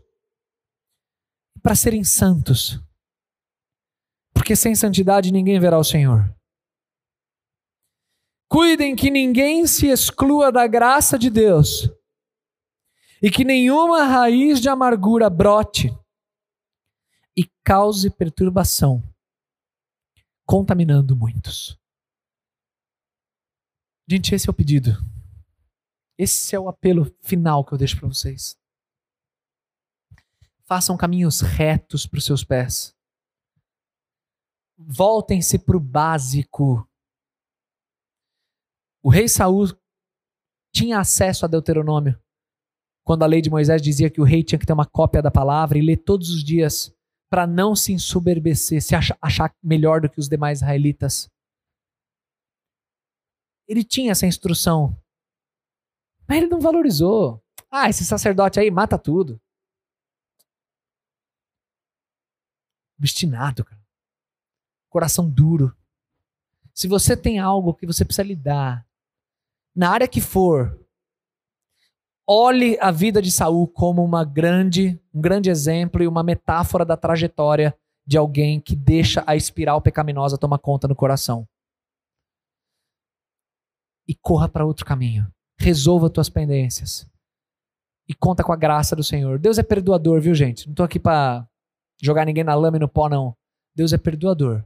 [1.63, 2.79] para serem santos,
[4.31, 6.31] porque sem santidade ninguém verá o Senhor.
[8.53, 11.89] Cuidem que ninguém se exclua da graça de Deus
[13.19, 15.89] e que nenhuma raiz de amargura brote
[17.35, 19.01] e cause perturbação,
[20.45, 21.81] contaminando muitos.
[24.07, 24.91] Gente, esse é o pedido.
[26.15, 28.55] Esse é o apelo final que eu deixo para vocês.
[30.63, 32.95] Façam caminhos retos para os seus pés,
[34.77, 36.87] voltem-se para o básico.
[39.03, 39.65] O rei Saul
[40.73, 42.17] tinha acesso a Deuteronômio.
[43.05, 45.29] Quando a lei de Moisés dizia que o rei tinha que ter uma cópia da
[45.29, 46.95] palavra e ler todos os dias
[47.29, 51.29] para não se ensoberbecer, se achar, melhor do que os demais israelitas.
[53.67, 54.97] Ele tinha essa instrução.
[56.27, 57.43] Mas ele não valorizou.
[57.69, 59.41] Ah, esse sacerdote aí mata tudo.
[62.97, 63.83] Obstinado, cara.
[64.89, 65.75] Coração duro.
[66.73, 68.87] Se você tem algo que você precisa lidar,
[69.75, 70.79] na área que for,
[72.27, 76.95] olhe a vida de Saul como uma grande, um grande exemplo e uma metáfora da
[76.95, 81.47] trajetória de alguém que deixa a espiral pecaminosa tomar conta no coração.
[84.07, 85.27] E corra para outro caminho.
[85.57, 87.07] Resolva tuas pendências.
[88.07, 89.39] E conta com a graça do Senhor.
[89.39, 90.67] Deus é perdoador, viu, gente?
[90.67, 91.47] Não estou aqui para
[92.01, 93.35] jogar ninguém na lama e no pó, não.
[93.73, 94.63] Deus é perdoador.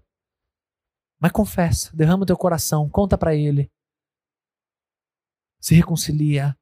[1.19, 3.71] Mas confessa, derrama o teu coração, conta para Ele.
[5.67, 6.57] Se reconcilia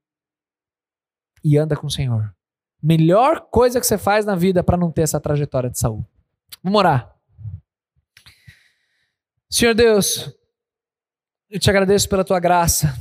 [1.44, 2.36] e anda com o Senhor.
[2.82, 6.08] Melhor coisa que você faz na vida para não ter essa trajetória de saúde.
[6.64, 7.16] Vamos orar.
[9.48, 10.36] Senhor Deus,
[11.52, 12.96] eu te agradeço pela tua graça,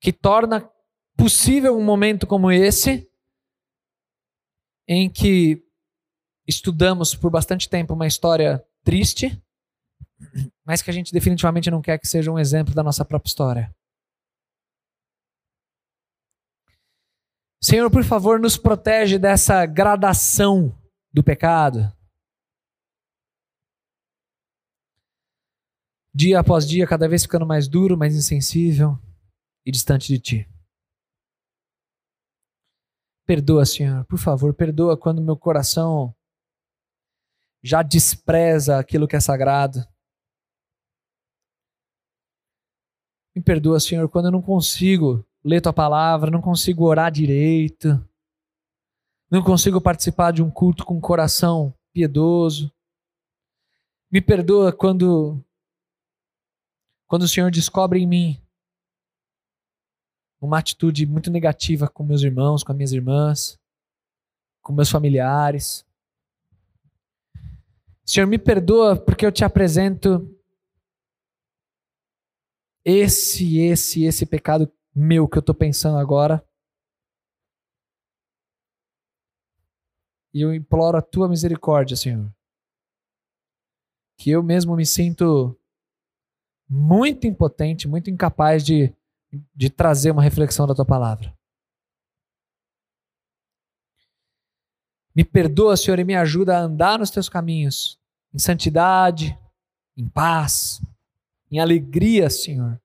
[0.00, 0.68] que torna
[1.16, 3.08] possível um momento como esse,
[4.88, 5.64] em que
[6.48, 9.40] estudamos por bastante tempo uma história triste,
[10.64, 13.72] mas que a gente definitivamente não quer que seja um exemplo da nossa própria história.
[17.64, 20.76] Senhor, por favor, nos protege dessa gradação
[21.14, 21.96] do pecado.
[26.12, 28.98] Dia após dia, cada vez ficando mais duro, mais insensível
[29.64, 30.48] e distante de Ti.
[33.24, 36.12] Perdoa, Senhor, por favor, perdoa quando meu coração
[37.62, 39.78] já despreza aquilo que é sagrado.
[43.34, 47.88] Me perdoa, Senhor, quando eu não consigo ler tua palavra, não consigo orar direito,
[49.30, 52.72] não consigo participar de um culto com um coração piedoso.
[54.10, 55.42] Me perdoa quando
[57.06, 58.42] quando o Senhor descobre em mim
[60.40, 63.58] uma atitude muito negativa com meus irmãos, com as minhas irmãs,
[64.60, 65.86] com meus familiares.
[68.04, 70.28] Senhor, me perdoa porque eu te apresento
[72.84, 76.44] esse, esse, esse pecado meu que eu estou pensando agora.
[80.34, 82.32] E eu imploro a tua misericórdia, Senhor.
[84.16, 85.58] Que eu mesmo me sinto
[86.68, 88.94] muito impotente, muito incapaz de,
[89.54, 91.36] de trazer uma reflexão da tua palavra.
[95.14, 98.00] Me perdoa, Senhor, e me ajuda a andar nos teus caminhos,
[98.32, 99.38] em santidade,
[99.94, 100.80] em paz,
[101.50, 102.80] em alegria, Senhor.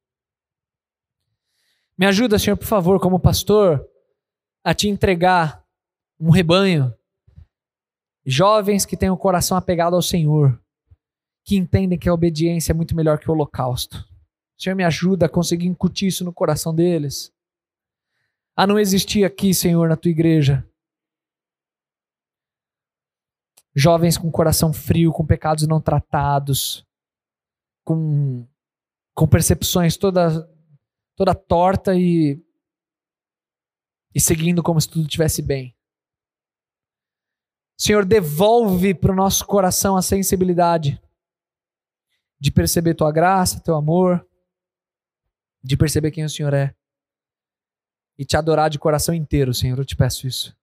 [1.98, 3.84] Me ajuda, Senhor, por favor, como pastor,
[4.64, 5.66] a te entregar
[6.20, 6.94] um rebanho.
[8.24, 10.62] Jovens que têm o coração apegado ao Senhor,
[11.44, 14.06] que entendem que a obediência é muito melhor que o holocausto.
[14.58, 17.34] Senhor, me ajuda a conseguir incutir isso no coração deles.
[18.56, 20.68] A não existir aqui, Senhor, na tua igreja.
[23.76, 26.86] Jovens com coração frio, com pecados não tratados,
[27.84, 28.46] com,
[29.16, 30.44] com percepções todas
[31.18, 32.40] toda torta e,
[34.14, 35.76] e seguindo como se tudo estivesse bem.
[37.76, 41.02] Senhor, devolve para o nosso coração a sensibilidade
[42.40, 44.26] de perceber tua graça, teu amor,
[45.62, 46.76] de perceber quem o Senhor é
[48.18, 49.78] e te adorar de coração inteiro, Senhor.
[49.78, 50.56] Eu te peço isso.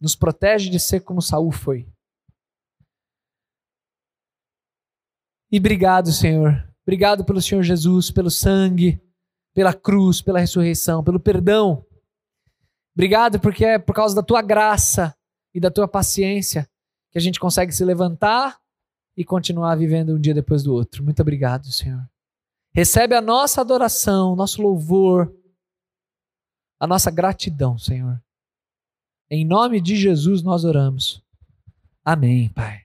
[0.00, 1.86] Nos protege de ser como Saul foi.
[5.50, 9.00] E obrigado, Senhor, Obrigado pelo Senhor Jesus, pelo sangue,
[9.52, 11.84] pela cruz, pela ressurreição, pelo perdão.
[12.94, 15.12] Obrigado porque é por causa da tua graça
[15.52, 16.68] e da tua paciência
[17.10, 18.60] que a gente consegue se levantar
[19.16, 21.02] e continuar vivendo um dia depois do outro.
[21.02, 22.08] Muito obrigado, Senhor.
[22.72, 25.34] Recebe a nossa adoração, nosso louvor,
[26.78, 28.22] a nossa gratidão, Senhor.
[29.28, 31.22] Em nome de Jesus nós oramos.
[32.04, 32.82] Amém, Pai.